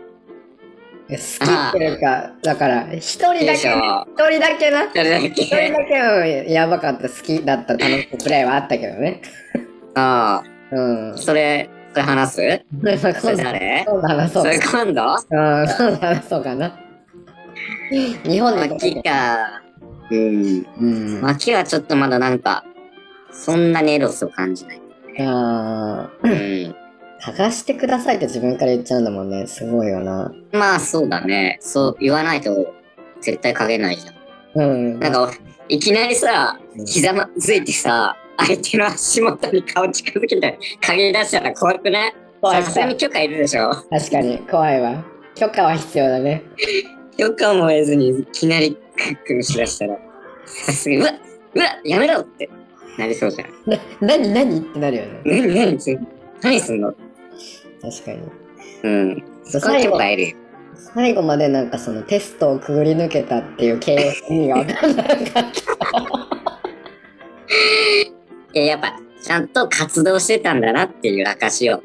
[1.10, 4.90] 好きっていうか、だから、一人だけ、でしょ一人だけな。
[4.90, 5.72] それだ一人け。
[5.72, 9.22] だけはやばかった、好きだった、楽しいプレイはあったけどね。
[9.96, 11.16] あうんあ、。
[11.16, 12.64] それ、それ話す？
[12.82, 13.84] まあそれ今度、誰？
[13.88, 14.42] 今度話そ。
[14.42, 14.84] そうれ今度？
[14.84, 16.78] うん、今度話そうかな。
[17.90, 19.62] 日本で脇か。
[20.10, 20.66] うん。
[20.78, 20.86] う
[21.20, 21.22] ん。
[21.22, 22.64] 脇はちょっとまだなんか、
[23.32, 24.82] そんなにエロスを感じない。
[25.20, 26.32] あうん。
[26.32, 26.74] ー
[27.20, 29.46] 嗅がしてくださいって自分から言っちゃうんだもんね。
[29.46, 30.32] すごいよな。
[30.52, 31.58] まあそうだね。
[31.60, 32.72] そう言わないと
[33.20, 34.62] 絶対影ないじゃん。
[34.62, 35.00] うん。
[35.00, 35.32] なんか、
[35.68, 42.14] いきなりさうん、ひざまずいてさ、相手の足元に顔近づけて影出したら怖くない？
[42.40, 45.04] 怖いさすがに許可いるでしょ確かに、怖いわ。
[45.34, 46.44] 許可は必要だね。
[47.16, 49.98] 許可も得ずにいきなりクックンしだしたら、
[50.46, 51.12] さすがに、うわ
[51.54, 52.48] うわやめろって
[52.99, 53.51] なりそうじゃん。
[53.70, 55.20] な、なになにってなるよね。
[55.24, 56.07] 何何すん
[56.42, 56.92] 何すんの？
[57.80, 58.18] 確かに。
[58.82, 59.22] うん。
[59.44, 60.36] そこは許可得るよ。
[60.94, 65.40] 最後までなんかそのテストをくぐり抜けたっていう形容詞意味がわかんなかった。
[68.55, 71.82] いや、やっぱ、ちゃんと活動してたんだなっていう証を、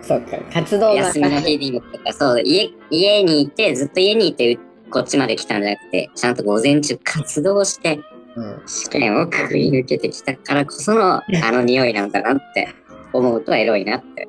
[0.00, 0.94] そうか、活動が。
[0.94, 4.58] 休みの日にとか、そう、家、家にいて、ずっと家にいて、
[4.90, 8.00] こっちまで来たんじゃなくて、ちゃんと午前中活動して、
[8.36, 8.62] うん。
[8.66, 12.68] 試験をくぐり抜けてきたからこその、 あの匂いなんだなって
[13.12, 14.28] 思うとエロいなって。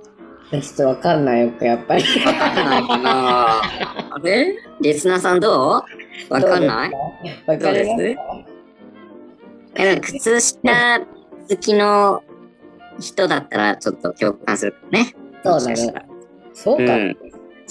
[0.52, 2.04] ちょっとわかんないよく、やっぱり。
[2.26, 3.62] わかんないかな
[4.16, 4.56] あれ？
[4.82, 5.84] リスナーさんど
[6.30, 6.34] う？
[6.34, 6.92] わかんない？
[7.48, 8.20] わかりますどうです？
[9.76, 11.00] えなんか靴下
[11.50, 12.24] 好きの
[13.00, 15.16] 人だったらちょっと共感するかもね。
[15.44, 16.06] そうだしかしたら。
[16.54, 16.96] そうか。
[16.96, 17.18] うん。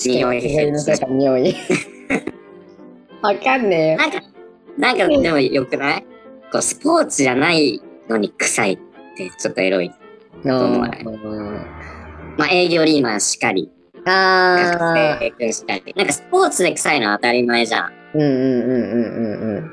[0.04, 1.54] 匂い匂い。
[3.22, 3.98] わかんねえよ。
[3.98, 4.20] なんか、
[4.78, 6.06] なんかでもよくない？
[6.52, 8.78] こうスポーツじゃないのに臭いっ
[9.16, 9.90] てちょっとエロい。
[10.44, 11.02] 思わない？
[11.02, 11.66] うん
[12.36, 13.70] まあ営業リーマンしかり、
[14.06, 15.94] あ学生君しかり。
[15.96, 17.86] なんかスポーツで臭いのは当たり前じゃん。
[17.86, 17.92] ー。
[18.14, 19.70] うんうんうんうんうんうん。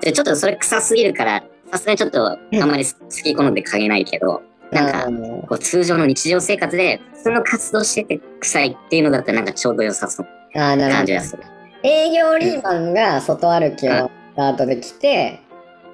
[0.00, 2.38] で、ちょっとそれ臭すぎるから、さすがにちょっとあん
[2.68, 4.42] まり好き好んで嗅げないけど、
[4.72, 10.26] なんかこう通常の日常生活で普通の活動してて臭いっていうのだったらなんかちょうど良さそう
[10.56, 11.12] あー、なるほどな感じ。
[11.14, 11.42] がする。
[11.84, 15.40] 営業リーマンが外歩きをした後で来て、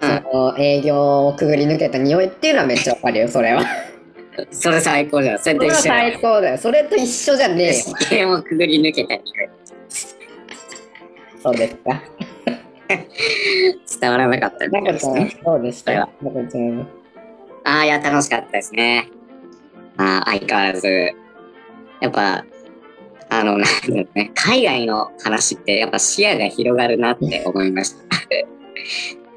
[0.00, 3.64] うんその営業をくぐり抜けた匂いっていうのはめっちゃわかるよ、それは。
[4.52, 5.38] それ最高じゃん。
[5.40, 6.58] それと一緒だよ最高だよ。
[6.58, 7.72] それと一緒じゃね
[8.12, 8.32] えよ。
[8.34, 9.24] をくぐり抜けた匂い。
[11.42, 12.00] そうですか。
[14.00, 14.98] 伝わらなかったなんか。
[15.00, 15.92] そうでした？
[15.92, 16.86] なんかちゃん。
[17.64, 19.08] ああ、いや、楽しかったですね。
[19.96, 20.88] ああ、相変わらず。
[22.00, 22.44] やっぱ、
[23.30, 28.18] あの、なんだろうね、海外の話ってやっぱ視野が広がるなって思いました。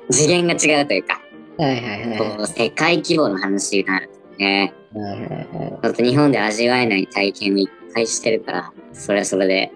[0.09, 1.21] 次元が違うというか、
[1.57, 2.17] はいはいはい。
[2.17, 5.79] こう世界規模の話になるとね、はいはいはい。
[5.81, 9.71] だって日本で味わえない体験をいっぱいしてるから、それはそれで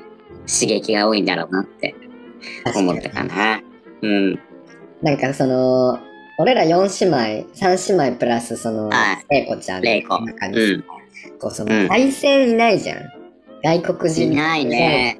[0.47, 1.95] 刺激が多いんだろうなって
[2.75, 3.61] 思ったかな。
[4.01, 4.39] うん。
[5.01, 5.99] なんかその、
[6.37, 10.83] 俺ら4姉妹、3姉妹プラスそのはい、レイコちゃんの中にうん。
[11.39, 13.14] こうそうんの、対戦いないじゃん。
[13.65, 14.31] 外国人。
[14.31, 15.19] いないね。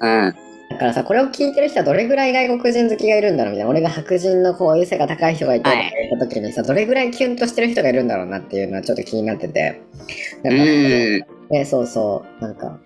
[0.00, 0.34] うん。
[0.70, 3.70] だからさ、これを聞いてる人はどれぐらい外国人好きがいるんだろうみたいな。
[3.70, 9.80] 俺が白人のこういう背が高い人がいて、はい言った時にさ、どれぐらいキュンとしてる人がいるんだろうなっていうのはちょっと気になってて。
[10.42, 10.66] うなんかん。
[11.50, 12.42] ね、そうそう。
[12.42, 12.80] なんか、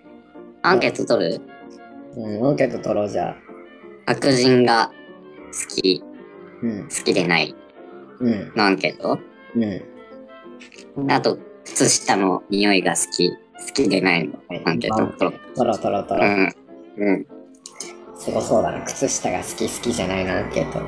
[0.61, 1.41] アンケート取る？
[2.15, 3.35] うん、アンケート取ろうじゃあ。
[4.05, 4.91] 白人が
[5.51, 6.03] 好き、
[6.61, 7.55] うん、好きでない
[8.19, 9.17] うん、のアンケート？
[9.55, 11.11] うん。
[11.11, 13.31] あと、靴下の匂いが好き、
[13.65, 15.79] 好きでないのアンケート取ろう。
[15.79, 16.55] 取ろうん。
[16.97, 17.27] うん。
[18.15, 18.81] すごそうだな。
[18.85, 20.81] 靴下が好き好きじゃないな、アンケート。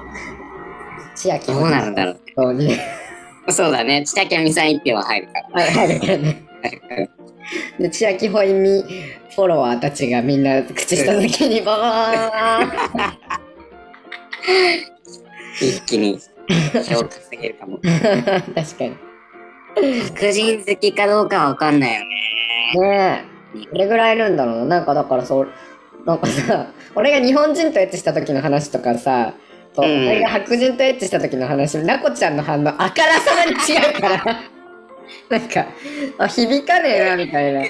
[1.16, 2.54] 千秋どうなるんだろう。
[2.54, 2.80] ね。
[3.50, 4.06] そうだね。
[4.06, 5.64] 千秋あみさん一票は入るから。
[5.64, 6.46] はい、はい、からね。
[7.80, 8.84] で、千秋ほいみ
[9.36, 12.68] フォロワーたちがみんな口にバー
[15.60, 16.20] 一気に
[16.90, 17.78] 評価すぎるかも。
[17.78, 17.82] ン
[18.56, 18.96] 確かに。
[20.16, 22.06] 白人好きかどうかはわかんないよね。
[22.80, 23.36] ねえ。
[23.72, 24.66] どれぐらいいるんだろうな。
[24.66, 25.48] なんかだからそう、
[26.06, 29.34] なんかさ、俺が日本人とエッチした時の話とかさ、
[29.74, 34.40] とうん俺が白人とエッチした時の話、なこちゃんの反応、あからさまに違うから。
[35.30, 35.68] なんか、
[36.18, 37.64] あ、響かねえな、みたいな。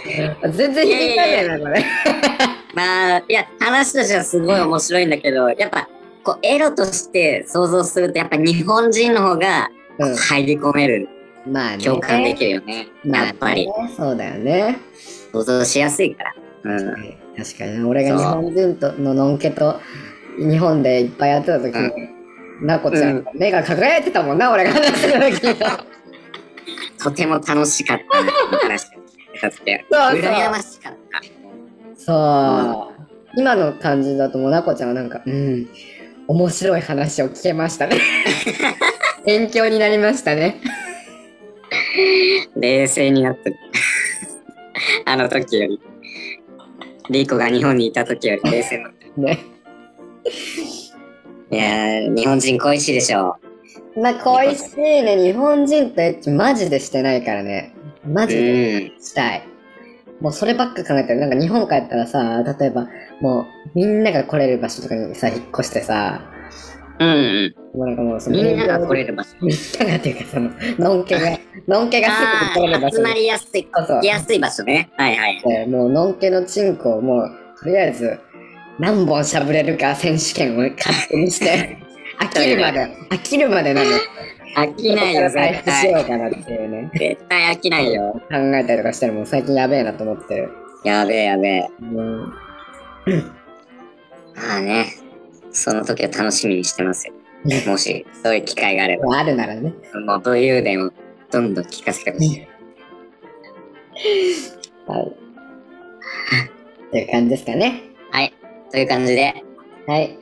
[0.49, 1.83] 全然響かねえな、これ。
[2.73, 5.87] まあ、いや、話としてはすごい面白いんだけど、やっぱ、
[6.23, 9.69] こう、エロとして想像すると、やっぱ日本人の方が
[9.99, 11.07] う入り込める、ん。
[11.47, 11.83] まあね。
[11.83, 12.87] 共感できるよね。
[13.03, 13.67] まあやっぱり。
[13.67, 14.77] ねそうだよね。
[15.31, 16.35] 想像しやすいから。
[16.63, 16.95] うん。
[17.37, 19.79] 確かにね俺が日本人とののんけと
[20.37, 22.09] 日本でいっぱいやってた時に、
[22.61, 25.55] なこちゃん、うん目が輝いてたもんな、俺が話してた時に。
[26.97, 30.11] とても楽しかったな話を聞いた時は。
[30.11, 31.21] そうそう羨ましかった。
[31.97, 32.95] そう。
[33.37, 35.67] 今の感じだともうなこちゃんはなんか、うん、
[36.27, 37.99] 面白い話を聞けましたね。
[39.25, 40.61] 勉強になりましたね。
[42.55, 43.55] 冷静になってる。
[45.05, 45.79] あの時より。
[47.09, 49.23] リコが日本にいた時より冷静になってる。
[49.23, 49.39] ね。
[51.51, 53.37] いやー、日本人恋しいでしょ。
[53.95, 55.15] まあ、恋しいね。
[55.23, 57.73] 日本人とエッチマジでしてないからね。
[58.05, 59.01] マうジでん。
[59.01, 59.43] したい。
[60.19, 61.19] もうそればっか考えてる。
[61.19, 62.87] なんか日本帰ったらさ、例えば
[63.21, 63.45] もう
[63.75, 66.21] みんなが来れる場所とかにさ、引っ越してさ、
[66.99, 67.77] うんうん。
[67.77, 69.29] もうなんかもうそのみんなが来れる場所。
[69.41, 74.89] みんながっていうかその、のんけが、のんけがすぐ来れる場所集まりやすい、来やすい場所ね。
[74.97, 75.41] はいはい。
[75.41, 77.31] でもうのんけのチンコをもう、
[77.61, 78.19] とりあえず、
[78.79, 81.77] 何本しゃぶれるか選手権を勝手にして、
[82.19, 83.89] 飽きるまで、飽きるまでなの。
[84.55, 85.81] 飽きないよ、絶対。
[85.81, 86.89] しようかなっていうね。
[86.93, 88.21] 絶対飽きないよ。
[88.31, 90.49] 考えたりとかしてるもん最近やべえなと思ってる。
[90.85, 91.69] やべえやべえ。
[91.81, 92.19] うん。
[94.33, 94.85] まあね、
[95.55, 97.13] その時を楽しみにしてますよ。
[97.67, 99.17] もし、そういう機会があれば。
[99.17, 99.73] あるならね。
[100.05, 100.91] もう武勇伝を
[101.31, 102.47] どんどん聞かせてほしい。
[104.87, 105.07] はい。
[106.87, 107.81] っていう感じですかね。
[108.11, 108.33] はい。
[108.71, 109.33] という感じで、
[109.87, 110.17] はい。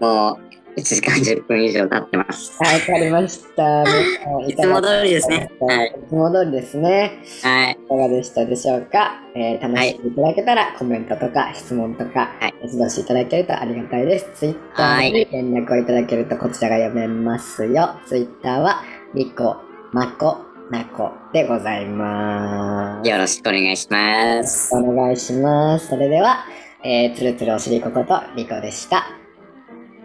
[0.00, 0.47] もう
[0.78, 2.56] 1時間10分以上経ってます。
[2.62, 3.82] はい、わかりました。
[4.46, 5.50] いつも通りですね。
[5.60, 5.86] はい。
[5.88, 7.12] いつも通りですね。
[7.42, 7.72] はい。
[7.72, 14.30] いかがでしたでしょうか、えー楽しんでいただけたら、コメントとか質問とか、はいどしどしいただけるとありがたいです。
[14.34, 17.90] ツイッターに連絡をいただけるとこちらが読めますよ。
[18.06, 18.82] ツイッターは、
[19.14, 19.56] リコ、
[19.92, 20.38] マコ、
[20.70, 23.08] ナコでございます。
[23.08, 24.74] よろしくお願いします。
[24.74, 25.88] お願いします。
[25.88, 26.44] それでは、
[26.84, 29.27] えー、つるつるおしりこことリコでした。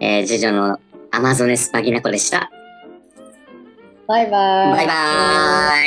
[0.04, 0.78] えー、次女の
[1.12, 2.50] アマゾネスパギナコでした。
[4.06, 4.76] バイバーイ。
[4.76, 5.86] バイバ。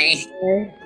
[0.74, 0.77] イ。